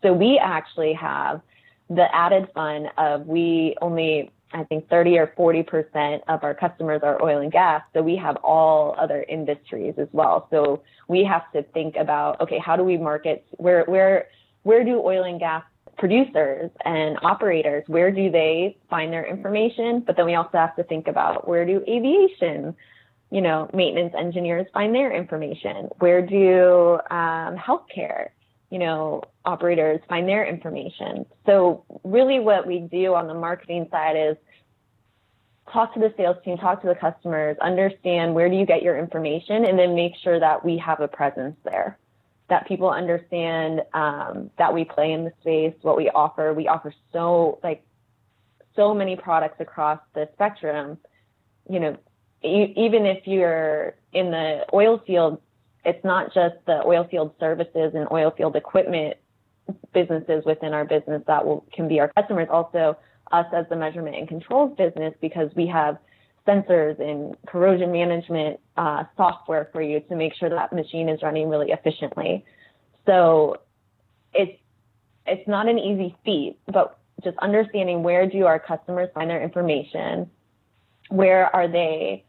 So 0.02 0.12
we 0.12 0.38
actually 0.42 0.94
have 0.94 1.42
the 1.90 2.06
added 2.14 2.48
fun 2.54 2.86
of 2.96 3.26
we 3.26 3.76
only 3.82 4.30
I 4.52 4.64
think 4.64 4.88
30 4.88 5.18
or 5.18 5.32
40 5.36 5.62
percent 5.62 6.22
of 6.28 6.42
our 6.42 6.54
customers 6.54 7.00
are 7.02 7.22
oil 7.22 7.40
and 7.40 7.52
gas. 7.52 7.82
So 7.94 8.02
we 8.02 8.16
have 8.16 8.36
all 8.36 8.94
other 8.98 9.24
industries 9.28 9.94
as 9.98 10.08
well. 10.12 10.48
So 10.50 10.82
we 11.08 11.24
have 11.24 11.50
to 11.52 11.62
think 11.62 11.96
about 11.96 12.40
okay, 12.40 12.58
how 12.58 12.76
do 12.76 12.82
we 12.82 12.96
market? 12.96 13.44
Where 13.52 13.84
where 13.84 14.26
where 14.62 14.84
do 14.84 15.00
oil 15.00 15.24
and 15.24 15.38
gas 15.38 15.62
producers 15.98 16.70
and 16.84 17.18
operators 17.22 17.84
where 17.86 18.10
do 18.10 18.30
they 18.30 18.76
find 18.88 19.12
their 19.12 19.26
information? 19.26 20.02
But 20.06 20.16
then 20.16 20.26
we 20.26 20.34
also 20.34 20.56
have 20.56 20.74
to 20.76 20.84
think 20.84 21.08
about 21.08 21.46
where 21.46 21.66
do 21.66 21.82
aviation 21.86 22.74
you 23.30 23.40
know, 23.40 23.70
maintenance 23.72 24.12
engineers 24.18 24.66
find 24.74 24.94
their 24.94 25.12
information? 25.12 25.88
Where 25.98 26.20
do 26.20 26.98
um, 27.10 27.56
healthcare 27.56 28.30
you 28.70 28.78
know, 28.78 29.22
operators 29.44 30.00
find 30.08 30.28
their 30.28 30.46
information. 30.46 31.26
So 31.44 31.84
really 32.04 32.38
what 32.38 32.66
we 32.66 32.78
do 32.78 33.14
on 33.14 33.26
the 33.26 33.34
marketing 33.34 33.88
side 33.90 34.16
is 34.16 34.36
talk 35.72 35.92
to 35.94 36.00
the 36.00 36.12
sales 36.16 36.36
team, 36.44 36.56
talk 36.56 36.80
to 36.82 36.88
the 36.88 36.94
customers, 36.94 37.56
understand 37.60 38.34
where 38.34 38.48
do 38.48 38.56
you 38.56 38.66
get 38.66 38.82
your 38.82 38.98
information, 38.98 39.64
and 39.64 39.78
then 39.78 39.94
make 39.94 40.12
sure 40.22 40.38
that 40.38 40.64
we 40.64 40.78
have 40.78 41.00
a 41.00 41.08
presence 41.08 41.56
there. 41.64 41.98
That 42.48 42.66
people 42.66 42.90
understand 42.90 43.82
um, 43.92 44.50
that 44.58 44.74
we 44.74 44.84
play 44.84 45.12
in 45.12 45.24
the 45.24 45.32
space, 45.40 45.74
what 45.82 45.96
we 45.96 46.10
offer. 46.10 46.52
We 46.52 46.66
offer 46.66 46.92
so 47.12 47.60
like 47.62 47.84
so 48.74 48.92
many 48.94 49.14
products 49.14 49.60
across 49.60 50.00
the 50.14 50.28
spectrum. 50.34 50.98
You 51.68 51.80
know, 51.80 51.96
even 52.42 53.06
if 53.06 53.26
you're 53.26 53.94
in 54.12 54.30
the 54.32 54.66
oil 54.72 55.00
field 55.06 55.40
it's 55.84 56.04
not 56.04 56.32
just 56.34 56.56
the 56.66 56.82
oil 56.84 57.06
field 57.10 57.32
services 57.40 57.92
and 57.94 58.06
oil 58.10 58.32
field 58.36 58.56
equipment 58.56 59.16
businesses 59.94 60.44
within 60.44 60.74
our 60.74 60.84
business 60.84 61.22
that 61.26 61.44
will 61.44 61.64
can 61.72 61.88
be 61.88 62.00
our 62.00 62.08
customers 62.12 62.48
also 62.50 62.96
us 63.32 63.46
as 63.54 63.64
the 63.68 63.76
measurement 63.76 64.16
and 64.16 64.28
controls 64.28 64.76
business 64.76 65.14
because 65.20 65.50
we 65.54 65.66
have 65.66 65.98
sensors 66.46 66.98
and 67.00 67.36
corrosion 67.46 67.92
management 67.92 68.58
uh, 68.76 69.04
software 69.16 69.68
for 69.72 69.82
you 69.82 70.00
to 70.00 70.16
make 70.16 70.34
sure 70.34 70.48
that 70.48 70.72
machine 70.72 71.08
is 71.08 71.22
running 71.22 71.48
really 71.48 71.70
efficiently. 71.70 72.44
So 73.06 73.58
it's 74.32 74.58
it's 75.26 75.46
not 75.46 75.68
an 75.68 75.78
easy 75.78 76.16
feat 76.24 76.58
but 76.66 76.98
just 77.22 77.36
understanding 77.38 78.02
where 78.02 78.28
do 78.28 78.46
our 78.46 78.58
customers 78.58 79.08
find 79.14 79.30
their 79.30 79.42
information 79.42 80.30
where 81.08 81.54
are 81.54 81.68
they 81.68 82.24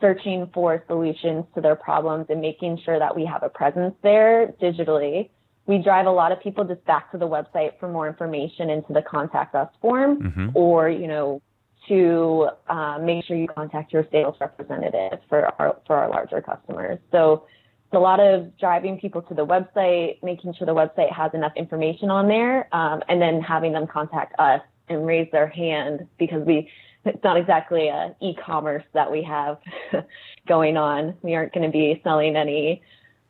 searching 0.00 0.50
for 0.52 0.82
solutions 0.86 1.44
to 1.54 1.60
their 1.60 1.76
problems 1.76 2.26
and 2.28 2.40
making 2.40 2.78
sure 2.84 2.98
that 2.98 3.14
we 3.14 3.24
have 3.24 3.42
a 3.42 3.48
presence 3.48 3.94
there 4.02 4.52
digitally. 4.60 5.30
We 5.66 5.78
drive 5.78 6.06
a 6.06 6.10
lot 6.10 6.30
of 6.32 6.40
people 6.40 6.64
just 6.64 6.84
back 6.84 7.10
to 7.12 7.18
the 7.18 7.28
website 7.28 7.78
for 7.80 7.88
more 7.88 8.06
information 8.06 8.70
into 8.70 8.92
the 8.92 9.02
contact 9.02 9.54
us 9.54 9.68
form 9.80 10.20
mm-hmm. 10.20 10.48
or, 10.54 10.90
you 10.90 11.06
know, 11.06 11.40
to 11.88 12.48
uh, 12.68 12.98
make 12.98 13.24
sure 13.24 13.36
you 13.36 13.48
contact 13.48 13.92
your 13.92 14.06
sales 14.10 14.36
representative 14.40 15.20
for 15.28 15.46
our, 15.60 15.76
for 15.86 15.96
our 15.96 16.08
larger 16.08 16.40
customers. 16.40 16.98
So 17.12 17.46
it's 17.86 17.94
a 17.94 17.98
lot 17.98 18.20
of 18.20 18.56
driving 18.58 18.98
people 18.98 19.22
to 19.22 19.34
the 19.34 19.46
website, 19.46 20.22
making 20.22 20.54
sure 20.54 20.66
the 20.66 20.74
website 20.74 21.12
has 21.12 21.32
enough 21.34 21.52
information 21.56 22.10
on 22.10 22.28
there, 22.28 22.68
um, 22.74 23.02
and 23.08 23.20
then 23.20 23.40
having 23.40 23.72
them 23.72 23.86
contact 23.86 24.34
us 24.38 24.60
and 24.88 25.06
raise 25.06 25.30
their 25.32 25.46
hand 25.46 26.06
because 26.18 26.44
we 26.46 26.68
it's 27.04 27.22
not 27.22 27.36
exactly 27.36 27.88
a 27.88 28.14
e-commerce 28.20 28.84
that 28.92 29.10
we 29.10 29.22
have 29.22 29.58
going 30.48 30.76
on. 30.76 31.14
We 31.22 31.34
aren't 31.34 31.52
going 31.52 31.66
to 31.66 31.72
be 31.72 32.00
selling 32.02 32.36
any 32.36 32.82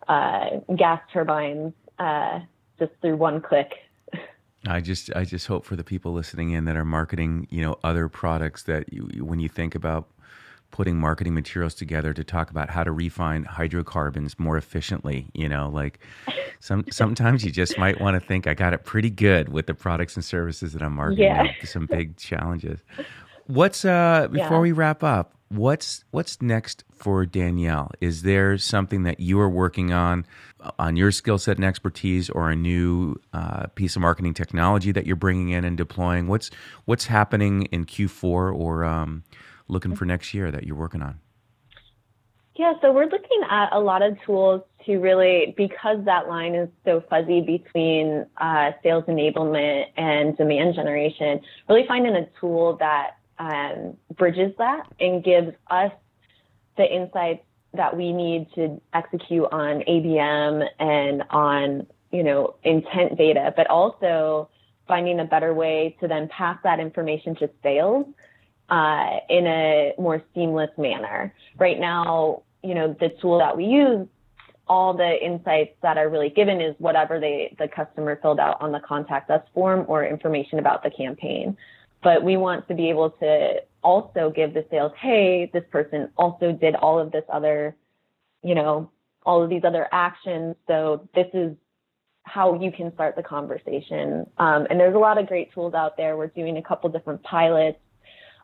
uh, 0.08 0.60
gas 0.76 1.00
turbines 1.12 1.72
uh, 1.98 2.40
just 2.78 2.92
through 3.00 3.16
one 3.16 3.40
click. 3.40 3.72
I 4.66 4.80
just 4.80 5.14
I 5.14 5.24
just 5.24 5.46
hope 5.46 5.64
for 5.66 5.76
the 5.76 5.84
people 5.84 6.12
listening 6.12 6.50
in 6.50 6.64
that 6.64 6.76
are 6.76 6.87
marketing, 6.87 7.46
you 7.50 7.60
know, 7.60 7.78
other 7.84 8.08
products 8.08 8.62
that 8.62 8.90
you, 8.92 9.24
when 9.24 9.38
you 9.38 9.48
think 9.48 9.74
about 9.74 10.08
putting 10.70 10.96
marketing 10.96 11.34
materials 11.34 11.72
together 11.72 12.12
to 12.12 12.24
talk 12.24 12.50
about 12.50 12.68
how 12.68 12.82
to 12.82 12.90
refine 12.90 13.44
hydrocarbons 13.44 14.40
more 14.40 14.56
efficiently, 14.56 15.30
you 15.32 15.48
know, 15.48 15.68
like 15.68 16.00
some 16.60 16.84
sometimes 16.90 17.44
you 17.44 17.50
just 17.50 17.78
might 17.78 18.00
want 18.00 18.20
to 18.20 18.26
think 18.26 18.46
I 18.46 18.54
got 18.54 18.72
it 18.72 18.84
pretty 18.84 19.10
good 19.10 19.50
with 19.50 19.66
the 19.66 19.74
products 19.74 20.16
and 20.16 20.24
services 20.24 20.72
that 20.72 20.82
I'm 20.82 20.94
marketing. 20.94 21.26
Yeah. 21.26 21.52
Some 21.62 21.87
big 21.87 22.16
challenges. 22.16 22.80
What's 23.46 23.85
uh 23.85 24.28
before 24.30 24.57
Yeah. 24.57 24.61
we 24.61 24.72
wrap 24.72 25.02
up, 25.02 25.35
what's 25.48 26.04
what's 26.11 26.40
next 26.40 26.85
for 26.92 27.26
Danielle? 27.26 27.90
Is 28.00 28.22
there 28.22 28.57
something 28.59 29.02
that 29.02 29.20
you 29.20 29.38
are 29.40 29.50
working 29.50 29.92
on 29.92 30.24
on 30.78 30.96
your 30.96 31.11
skill 31.11 31.37
set 31.38 31.57
and 31.57 31.64
expertise 31.64 32.30
or 32.30 32.50
a 32.50 32.57
new 32.57 33.16
uh, 33.35 33.66
piece 33.74 33.96
of 33.96 34.02
marketing 34.02 34.33
technology 34.33 34.92
that 34.92 35.07
you're 35.07 35.16
bringing 35.16 35.50
in 35.50 35.64
and 35.64 35.76
deploying? 35.76 36.26
What's 36.26 36.50
what's 36.87 37.07
happening 37.07 37.62
in 37.66 37.85
Q4 37.85 38.24
or 38.24 38.85
um, 38.85 39.24
looking 39.68 39.94
for 39.94 40.07
next 40.07 40.33
year 40.33 40.50
that 40.50 40.64
you're 40.64 40.76
working 40.76 41.02
on? 41.02 41.20
Yeah, 42.57 42.74
so 42.80 42.92
we're 42.92 43.07
looking 43.07 43.42
at 43.50 43.70
a 43.72 43.80
lot 43.80 44.00
of 44.02 44.16
tools 44.24 44.62
to 44.87 44.98
really, 44.98 45.54
because 45.57 46.04
that 46.04 46.28
line 46.28 46.54
is 46.54 46.68
so 46.85 47.02
fuzzy 47.11 47.40
between 47.40 48.26
uh, 48.37 48.70
sales 48.80 49.02
enablement 49.09 49.87
and 49.96 50.37
demand 50.37 50.76
generation, 50.76 51.40
really 51.68 51.85
finding 51.88 52.14
a 52.14 52.26
tool 52.40 52.76
that 52.76 53.16
um, 53.38 53.96
bridges 54.16 54.52
that 54.58 54.86
and 55.00 55.22
gives 55.24 55.52
us 55.70 55.92
the 56.76 56.84
insights 56.84 57.44
that 57.72 57.96
we 57.96 58.12
need 58.12 58.48
to 58.54 58.80
execute 58.92 59.46
on 59.50 59.80
ABM 59.88 60.66
and 60.78 61.24
on, 61.30 61.86
you 62.12 62.22
know, 62.22 62.54
intent 62.62 63.18
data, 63.18 63.52
but 63.56 63.68
also 63.68 64.48
finding 64.86 65.20
a 65.20 65.24
better 65.24 65.54
way 65.54 65.96
to 66.00 66.08
then 66.08 66.28
pass 66.28 66.58
that 66.62 66.78
information 66.78 67.34
to 67.36 67.50
sales 67.62 68.06
uh, 68.68 69.18
in 69.28 69.46
a 69.46 69.92
more 69.98 70.22
seamless 70.34 70.70
manner. 70.78 71.34
Right 71.58 71.78
now, 71.78 72.42
you 72.62 72.74
know, 72.74 72.96
the 72.98 73.10
tool 73.20 73.38
that 73.38 73.56
we 73.56 73.64
use, 73.64 74.06
all 74.66 74.94
the 74.94 75.22
insights 75.24 75.74
that 75.82 75.98
are 75.98 76.08
really 76.08 76.30
given 76.30 76.60
is 76.60 76.74
whatever 76.78 77.20
they 77.20 77.54
the 77.58 77.68
customer 77.68 78.18
filled 78.22 78.40
out 78.40 78.60
on 78.60 78.72
the 78.72 78.80
contact 78.80 79.30
us 79.30 79.42
form 79.52 79.84
or 79.88 80.06
information 80.06 80.58
about 80.58 80.82
the 80.82 80.90
campaign. 80.90 81.56
But 82.04 82.22
we 82.22 82.36
want 82.36 82.68
to 82.68 82.74
be 82.74 82.90
able 82.90 83.10
to 83.10 83.62
also 83.82 84.32
give 84.34 84.54
the 84.54 84.64
sales, 84.70 84.92
hey, 85.00 85.50
this 85.52 85.64
person 85.70 86.10
also 86.16 86.52
did 86.52 86.76
all 86.76 86.98
of 86.98 87.10
this 87.10 87.24
other, 87.32 87.74
you 88.42 88.54
know, 88.54 88.90
all 89.26 89.42
of 89.42 89.50
these 89.50 89.64
other 89.64 89.88
actions. 89.90 90.54
So 90.66 91.08
this 91.14 91.26
is 91.34 91.56
how 92.24 92.60
you 92.60 92.70
can 92.70 92.92
start 92.94 93.16
the 93.16 93.22
conversation. 93.22 94.26
Um, 94.38 94.66
and 94.70 94.78
there's 94.78 94.94
a 94.94 94.98
lot 94.98 95.18
of 95.18 95.26
great 95.26 95.52
tools 95.52 95.74
out 95.74 95.96
there. 95.96 96.16
We're 96.16 96.28
doing 96.28 96.56
a 96.56 96.62
couple 96.62 96.90
different 96.90 97.22
pilots 97.22 97.78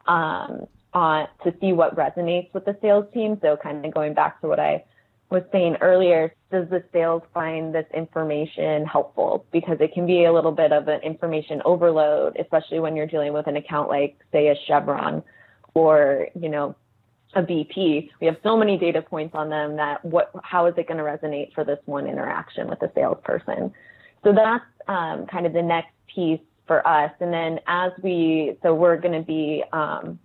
um, 0.07 0.66
on 0.92 1.29
to 1.44 1.55
see 1.61 1.73
what 1.73 1.96
resonates 1.96 2.53
with 2.55 2.64
the 2.64 2.77
sales 2.81 3.07
team. 3.12 3.38
So 3.42 3.57
kind 3.62 3.85
of 3.85 3.92
going 3.92 4.14
back 4.14 4.40
to 4.40 4.49
what 4.49 4.59
I 4.61 4.85
was 5.31 5.43
saying 5.53 5.77
earlier, 5.81 6.35
does 6.51 6.69
the 6.71 6.83
sales 6.93 7.23
find 7.33 7.73
this 7.73 7.87
information 7.95 8.85
helpful? 8.85 9.47
Because 9.53 9.79
it 9.81 9.95
can 9.95 10.05
be 10.07 10.25
a 10.25 10.33
little 10.33 10.51
bit 10.53 10.73
of 10.73 10.88
an 10.88 11.01
information 11.03 11.62
overload, 11.64 12.37
especially 12.37 12.81
when 12.81 12.97
you're 12.97 13.07
dealing 13.07 13.33
with 13.33 13.47
an 13.47 13.57
account 13.57 13.88
like, 13.88 14.19
say, 14.33 14.49
a 14.49 14.57
Chevron 14.66 15.23
or, 15.75 16.27
you 16.38 16.49
know, 16.49 16.75
a 17.35 17.43
BP. 17.43 18.11
We 18.21 18.27
have 18.27 18.37
so 18.43 18.57
many 18.57 18.77
data 18.77 19.03
points 19.03 19.37
on 19.37 19.49
them 19.49 19.77
that 19.77 20.05
what, 20.05 20.33
how 20.43 20.66
is 20.66 20.75
it 20.77 20.88
going 20.88 20.99
to 20.99 21.05
resonate 21.05 21.55
for 21.55 21.62
this 21.62 21.79
one 21.85 22.09
interaction 22.09 22.69
with 22.69 22.81
the 22.81 22.90
salesperson? 22.97 23.73
So 24.25 24.33
that's 24.33 24.64
um, 24.88 25.27
kind 25.27 25.47
of 25.47 25.53
the 25.53 25.62
next 25.62 25.93
piece 26.12 26.40
for 26.66 26.87
us. 26.87 27.12
And 27.21 27.33
then 27.33 27.61
as 27.69 27.93
we, 28.03 28.57
so 28.64 28.75
we're 28.75 28.97
going 28.97 29.14
to 29.14 29.25
be 29.25 29.62
um, 29.73 30.19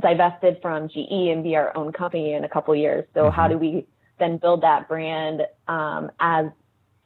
divested 0.00 0.58
from 0.62 0.88
GE 0.88 1.10
and 1.10 1.44
be 1.44 1.54
our 1.54 1.76
own 1.76 1.92
company 1.92 2.32
in 2.32 2.44
a 2.44 2.48
couple 2.48 2.74
years. 2.74 3.04
So 3.12 3.30
how 3.30 3.46
do 3.46 3.58
we 3.58 3.86
then 4.18 4.38
build 4.38 4.62
that 4.62 4.88
brand 4.88 5.42
um, 5.68 6.10
as 6.20 6.46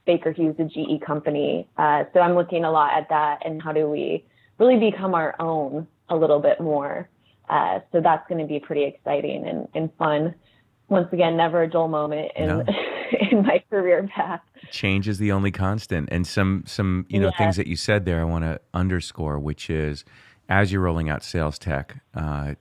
Baker 0.07 0.33
Hughes, 0.33 0.57
a 0.59 0.64
GE 0.64 1.01
company? 1.05 1.68
Uh, 1.77 2.05
so 2.12 2.20
I'm 2.20 2.35
looking 2.35 2.64
a 2.64 2.70
lot 2.70 2.92
at 2.94 3.09
that 3.11 3.44
and 3.44 3.62
how 3.62 3.72
do 3.72 3.88
we 3.88 4.25
really 4.59 4.79
become 4.90 5.14
our 5.14 5.35
own 5.40 5.87
a 6.09 6.16
little 6.16 6.40
bit 6.40 6.61
more. 6.61 7.09
Uh, 7.48 7.81
so 7.92 8.01
that's 8.01 8.27
going 8.29 8.40
to 8.40 8.46
be 8.46 8.61
pretty 8.61 8.85
exciting 8.85 9.46
and, 9.46 9.68
and 9.75 9.90
fun. 9.98 10.35
Once 10.88 11.09
again, 11.12 11.37
never 11.37 11.62
a 11.62 11.70
dull 11.70 11.88
moment 11.88 12.31
in 12.37 12.46
No. 12.48 12.64
in 13.31 13.42
my 13.44 13.62
career 13.70 14.09
path. 14.14 14.40
change 14.70 15.07
is 15.07 15.18
the 15.18 15.31
only 15.33 15.51
constant 15.51 16.09
and 16.11 16.27
some 16.27 16.64
some 16.66 17.05
you 17.09 17.20
know 17.20 17.27
Yeah. 17.27 17.37
things 17.38 17.57
that 17.57 17.66
you 17.66 17.77
said 17.77 18.05
there 18.07 18.20
i 18.20 18.25
want 18.25 18.44
to 18.44 18.59
underscore 18.72 19.38
which 19.38 19.68
is 19.68 20.05
as 20.48 20.72
you're 20.72 20.81
rolling 20.81 21.11
out 21.11 21.22
sales 21.22 21.59
tech 21.59 22.03
uh, 22.14 22.55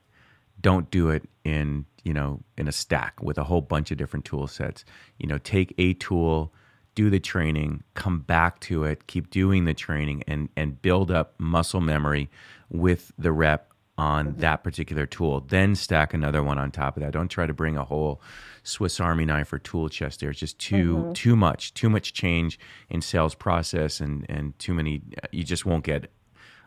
don't 0.60 0.90
do 0.90 1.08
it 1.08 1.26
in 1.44 1.86
you 2.02 2.12
know 2.12 2.42
in 2.56 2.68
a 2.68 2.72
stack 2.72 3.22
with 3.22 3.38
a 3.38 3.44
whole 3.44 3.60
bunch 3.60 3.90
of 3.90 3.98
different 3.98 4.24
tool 4.24 4.46
sets. 4.46 4.84
You 5.18 5.26
know 5.26 5.38
take 5.38 5.74
a 5.78 5.94
tool 5.94 6.52
do 6.94 7.08
the 7.08 7.20
training 7.20 7.82
come 7.94 8.20
back 8.20 8.60
to 8.60 8.84
it 8.84 9.06
keep 9.06 9.30
doing 9.30 9.64
the 9.64 9.74
training 9.74 10.22
and 10.26 10.48
and 10.56 10.82
build 10.82 11.10
up 11.10 11.34
muscle 11.38 11.80
memory 11.80 12.30
with 12.68 13.12
the 13.18 13.32
rep 13.32 13.72
on 13.98 14.34
that 14.38 14.64
particular 14.64 15.06
tool. 15.06 15.40
Then 15.48 15.74
stack 15.74 16.14
another 16.14 16.42
one 16.42 16.58
on 16.58 16.70
top 16.70 16.96
of 16.96 17.02
that. 17.02 17.12
Don't 17.12 17.28
try 17.28 17.46
to 17.46 17.52
bring 17.52 17.76
a 17.76 17.84
whole 17.84 18.22
swiss 18.62 18.98
army 19.00 19.24
knife 19.24 19.52
or 19.52 19.58
tool 19.58 19.88
chest 19.88 20.20
there. 20.20 20.30
It's 20.30 20.40
just 20.40 20.58
too 20.58 21.12
too 21.14 21.36
much 21.36 21.74
too 21.74 21.90
much 21.90 22.12
change 22.12 22.58
in 22.88 23.00
sales 23.00 23.34
process 23.34 24.00
and 24.00 24.26
and 24.28 24.58
too 24.58 24.74
many 24.74 25.02
you 25.30 25.44
just 25.44 25.66
won't 25.66 25.84
get 25.84 26.10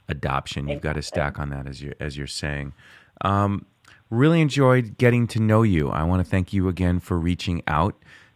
adoption. 0.08 0.68
You've 0.68 0.82
got 0.82 0.94
to 0.94 1.02
stack 1.02 1.40
on 1.40 1.50
that 1.50 1.68
as 1.68 1.82
you're 1.82 1.96
as 2.00 2.18
you're 2.18 2.28
saying. 2.28 2.74
Um, 3.22 3.66
really 4.16 4.42
enjoyed 4.42 4.98
getting 4.98 5.28
to 5.28 5.40
know 5.40 5.64
you. 5.64 5.90
I 5.90 6.04
want 6.04 6.24
to 6.24 6.30
thank 6.30 6.54
you 6.54 6.68
again 6.68 7.00
for 7.00 7.20
reaching 7.20 7.62
out 7.68 7.96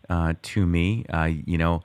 uh, 0.09 0.33
to 0.41 0.65
me. 0.65 1.05
Uh, 1.11 1.29
you 1.45 1.57
know 1.57 1.81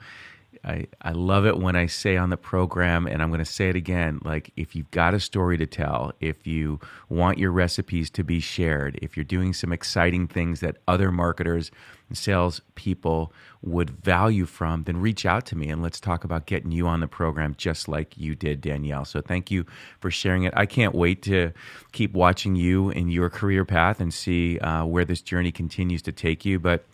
I, 0.65 0.87
I 1.03 1.13
love 1.13 1.45
it 1.45 1.59
when 1.59 1.77
I 1.77 1.87
say 1.87 2.17
on 2.17 2.31
the 2.31 2.37
program, 2.37 3.07
and 3.07 3.23
I'm 3.23 3.29
going 3.29 3.39
to 3.39 3.45
say 3.45 3.69
it 3.69 3.77
again 3.77 4.21
like, 4.25 4.51
if 4.57 4.75
you've 4.75 4.91
got 4.91 5.13
a 5.13 5.21
story 5.21 5.59
to 5.59 5.67
tell, 5.67 6.13
if 6.21 6.47
you 6.47 6.81
want 7.09 7.39
your 7.39 7.51
recipes 7.51 8.09
to 8.11 8.25
be 8.25 8.41
shared, 8.41 8.99
if 9.03 9.17
you're 9.17 9.25
doing 9.25 9.53
some 9.53 9.73
exciting 9.73 10.27
things 10.27 10.61
that 10.61 10.79
other 10.89 11.13
marketers 11.13 11.71
and 12.09 12.17
sales 12.17 12.63
people 12.75 13.33
would 13.63 13.91
value 13.91 14.47
from, 14.47 14.85
then 14.85 14.97
reach 14.97 15.27
out 15.27 15.45
to 15.47 15.57
me 15.57 15.69
and 15.69 15.83
let's 15.83 16.01
talk 16.01 16.25
about 16.25 16.47
getting 16.47 16.73
you 16.73 16.87
on 16.87 17.01
the 17.01 17.09
program 17.09 17.55
just 17.59 17.87
like 17.87 18.17
you 18.17 18.35
did, 18.35 18.61
Danielle. 18.61 19.05
So 19.05 19.21
thank 19.21 19.51
you 19.51 19.67
for 20.01 20.11
sharing 20.11 20.45
it. 20.45 20.55
I 20.57 20.67
can't 20.67 20.95
wait 20.95 21.23
to 21.23 21.53
keep 21.93 22.15
watching 22.15 22.57
you 22.57 22.91
in 22.91 23.11
your 23.11 23.29
career 23.29 23.65
path 23.65 24.01
and 24.01 24.13
see 24.13 24.59
uh, 24.61 24.85
where 24.87 25.05
this 25.05 25.21
journey 25.21 25.53
continues 25.53 26.03
to 26.03 26.13
take 26.13 26.45
you. 26.45 26.59
But 26.59 26.85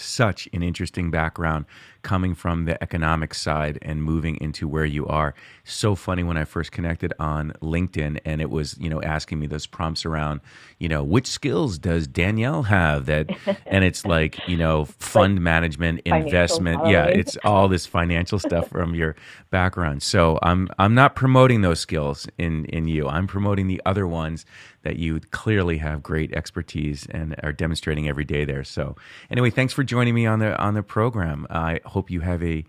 such 0.00 0.48
an 0.52 0.62
interesting 0.62 1.10
background 1.10 1.66
coming 2.02 2.34
from 2.34 2.64
the 2.64 2.80
economic 2.82 3.34
side 3.34 3.78
and 3.82 4.02
moving 4.02 4.36
into 4.40 4.66
where 4.68 4.84
you 4.84 5.06
are. 5.06 5.34
So 5.64 5.94
funny 5.94 6.22
when 6.22 6.36
I 6.36 6.44
first 6.44 6.72
connected 6.72 7.12
on 7.18 7.52
LinkedIn 7.62 8.20
and 8.24 8.40
it 8.40 8.50
was, 8.50 8.76
you 8.78 8.88
know, 8.88 9.02
asking 9.02 9.40
me 9.40 9.46
those 9.46 9.66
prompts 9.66 10.04
around, 10.04 10.40
you 10.78 10.88
know, 10.88 11.02
which 11.02 11.26
skills 11.26 11.78
does 11.78 12.06
Danielle 12.06 12.64
have 12.64 13.06
that 13.06 13.30
and 13.66 13.84
it's 13.84 14.04
like, 14.04 14.46
you 14.48 14.56
know, 14.56 14.84
fund 14.84 15.40
management, 15.40 16.02
financial 16.04 16.26
investment. 16.26 16.86
Yeah, 16.86 17.04
it's 17.06 17.36
all 17.44 17.68
this 17.68 17.86
financial 17.86 18.38
stuff 18.48 18.68
from 18.68 18.94
your 18.94 19.16
background. 19.50 20.02
So 20.02 20.38
I'm 20.42 20.68
I'm 20.78 20.94
not 20.94 21.14
promoting 21.14 21.62
those 21.62 21.80
skills 21.80 22.26
in 22.38 22.64
in 22.66 22.88
you. 22.88 23.08
I'm 23.08 23.26
promoting 23.26 23.66
the 23.66 23.80
other 23.84 24.06
ones 24.06 24.44
that 24.82 24.96
you 24.96 25.20
clearly 25.30 25.78
have 25.78 26.02
great 26.02 26.32
expertise 26.32 27.06
and 27.10 27.36
are 27.42 27.52
demonstrating 27.52 28.08
every 28.08 28.24
day 28.24 28.44
there. 28.44 28.64
So 28.64 28.96
anyway, 29.30 29.50
thanks 29.50 29.74
for 29.74 29.84
joining 29.84 30.14
me 30.14 30.26
on 30.26 30.38
the 30.38 30.56
on 30.58 30.74
the 30.74 30.82
program. 30.82 31.46
I 31.50 31.80
hope 31.90 32.10
you 32.10 32.20
have 32.20 32.42
a 32.42 32.64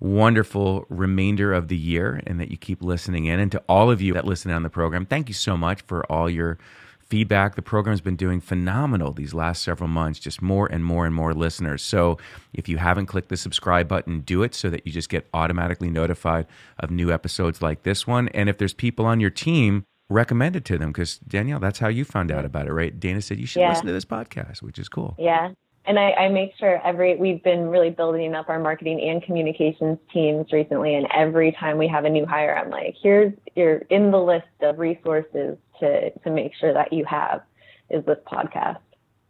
wonderful 0.00 0.84
remainder 0.88 1.52
of 1.52 1.68
the 1.68 1.76
year 1.76 2.20
and 2.26 2.40
that 2.40 2.50
you 2.50 2.56
keep 2.56 2.82
listening 2.82 3.24
in. 3.26 3.40
And 3.40 3.50
to 3.52 3.62
all 3.68 3.90
of 3.90 4.02
you 4.02 4.12
that 4.14 4.24
listen 4.26 4.50
on 4.50 4.62
the 4.62 4.70
program, 4.70 5.06
thank 5.06 5.28
you 5.28 5.34
so 5.34 5.56
much 5.56 5.82
for 5.82 6.04
all 6.10 6.28
your 6.28 6.58
feedback. 7.00 7.54
The 7.54 7.62
program's 7.62 8.00
been 8.00 8.16
doing 8.16 8.40
phenomenal 8.40 9.12
these 9.12 9.32
last 9.34 9.62
several 9.62 9.88
months, 9.88 10.18
just 10.18 10.42
more 10.42 10.66
and 10.70 10.84
more 10.84 11.06
and 11.06 11.14
more 11.14 11.32
listeners. 11.32 11.82
So 11.82 12.18
if 12.52 12.68
you 12.68 12.78
haven't 12.78 13.06
clicked 13.06 13.28
the 13.28 13.36
subscribe 13.36 13.88
button, 13.88 14.20
do 14.20 14.42
it 14.42 14.54
so 14.54 14.68
that 14.70 14.86
you 14.86 14.92
just 14.92 15.08
get 15.08 15.28
automatically 15.32 15.90
notified 15.90 16.46
of 16.78 16.90
new 16.90 17.12
episodes 17.12 17.62
like 17.62 17.82
this 17.82 18.06
one. 18.06 18.28
And 18.28 18.48
if 18.48 18.58
there's 18.58 18.74
people 18.74 19.06
on 19.06 19.20
your 19.20 19.30
team, 19.30 19.84
recommend 20.10 20.54
it 20.56 20.64
to 20.66 20.76
them 20.76 20.90
because 20.92 21.18
Danielle, 21.18 21.60
that's 21.60 21.78
how 21.78 21.88
you 21.88 22.04
found 22.04 22.30
out 22.30 22.44
about 22.44 22.66
it, 22.66 22.72
right? 22.72 22.98
Dana 22.98 23.22
said 23.22 23.38
you 23.38 23.46
should 23.46 23.60
Yeah. 23.60 23.70
listen 23.70 23.86
to 23.86 23.92
this 23.92 24.04
podcast, 24.04 24.60
which 24.60 24.78
is 24.78 24.88
cool. 24.88 25.14
Yeah. 25.18 25.52
And 25.86 25.98
I, 25.98 26.12
I, 26.12 26.28
make 26.28 26.52
sure 26.58 26.80
every 26.84 27.16
we've 27.16 27.42
been 27.42 27.68
really 27.68 27.90
building 27.90 28.34
up 28.34 28.48
our 28.48 28.58
marketing 28.58 29.00
and 29.00 29.22
communications 29.22 29.98
teams 30.12 30.52
recently 30.52 30.94
and 30.94 31.06
every 31.14 31.52
time 31.52 31.78
we 31.78 31.88
have 31.88 32.04
a 32.04 32.10
new 32.10 32.26
hire 32.26 32.56
i'm 32.56 32.70
like 32.70 32.96
here's 33.02 33.32
you're 33.54 33.78
in 33.90 34.10
the 34.10 34.18
list 34.18 34.46
of 34.62 34.78
resources 34.78 35.56
to 35.80 36.10
to 36.10 36.30
make 36.30 36.52
sure 36.58 36.72
that 36.72 36.92
you 36.92 37.04
have 37.04 37.42
is 37.90 38.04
this 38.06 38.18
podcast. 38.26 38.78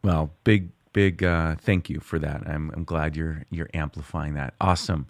Well 0.02 0.32
big 0.44 0.70
big 0.92 1.22
uh, 1.22 1.56
thank 1.56 1.90
you 1.90 2.00
for 2.00 2.18
that. 2.18 2.46
I'm, 2.46 2.70
I'm 2.74 2.84
glad 2.84 3.16
you're 3.16 3.44
you're 3.50 3.70
amplifying 3.74 4.34
that. 4.34 4.54
Awesome 4.60 5.06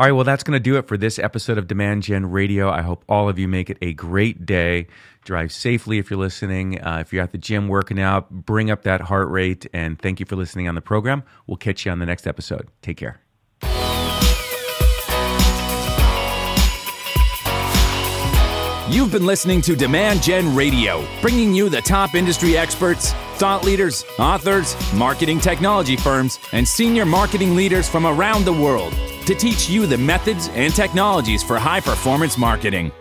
all 0.00 0.06
right, 0.06 0.12
well, 0.12 0.24
that's 0.24 0.42
going 0.42 0.56
to 0.56 0.60
do 0.60 0.78
it 0.78 0.88
for 0.88 0.96
this 0.96 1.18
episode 1.18 1.58
of 1.58 1.66
Demand 1.66 2.02
Gen 2.02 2.30
Radio. 2.30 2.70
I 2.70 2.80
hope 2.80 3.04
all 3.06 3.28
of 3.28 3.38
you 3.38 3.46
make 3.46 3.68
it 3.68 3.76
a 3.82 3.92
great 3.92 4.46
day. 4.46 4.86
Drive 5.24 5.52
safely 5.52 5.98
if 5.98 6.08
you're 6.08 6.18
listening. 6.18 6.80
Uh, 6.80 7.00
if 7.02 7.12
you're 7.12 7.22
at 7.22 7.32
the 7.32 7.38
gym 7.38 7.68
working 7.68 8.00
out, 8.00 8.30
bring 8.30 8.70
up 8.70 8.84
that 8.84 9.02
heart 9.02 9.28
rate. 9.28 9.66
And 9.74 9.98
thank 9.98 10.18
you 10.18 10.24
for 10.24 10.36
listening 10.36 10.68
on 10.68 10.74
the 10.74 10.80
program. 10.80 11.22
We'll 11.46 11.58
catch 11.58 11.84
you 11.84 11.92
on 11.92 11.98
the 11.98 12.06
next 12.06 12.26
episode. 12.26 12.68
Take 12.80 12.96
care. 12.96 13.20
You've 18.88 19.12
been 19.12 19.26
listening 19.26 19.60
to 19.60 19.76
Demand 19.76 20.22
Gen 20.22 20.56
Radio, 20.56 21.06
bringing 21.20 21.52
you 21.52 21.68
the 21.68 21.82
top 21.82 22.14
industry 22.14 22.56
experts, 22.56 23.12
thought 23.34 23.66
leaders, 23.66 24.02
authors, 24.18 24.74
marketing 24.94 25.40
technology 25.40 25.96
firms, 25.96 26.38
and 26.54 26.66
senior 26.66 27.04
marketing 27.04 27.54
leaders 27.54 27.86
from 27.86 28.06
around 28.06 28.46
the 28.46 28.52
world 28.54 28.94
to 29.26 29.34
teach 29.34 29.68
you 29.68 29.86
the 29.86 29.98
methods 29.98 30.48
and 30.54 30.74
technologies 30.74 31.42
for 31.42 31.58
high 31.58 31.80
performance 31.80 32.36
marketing. 32.38 32.92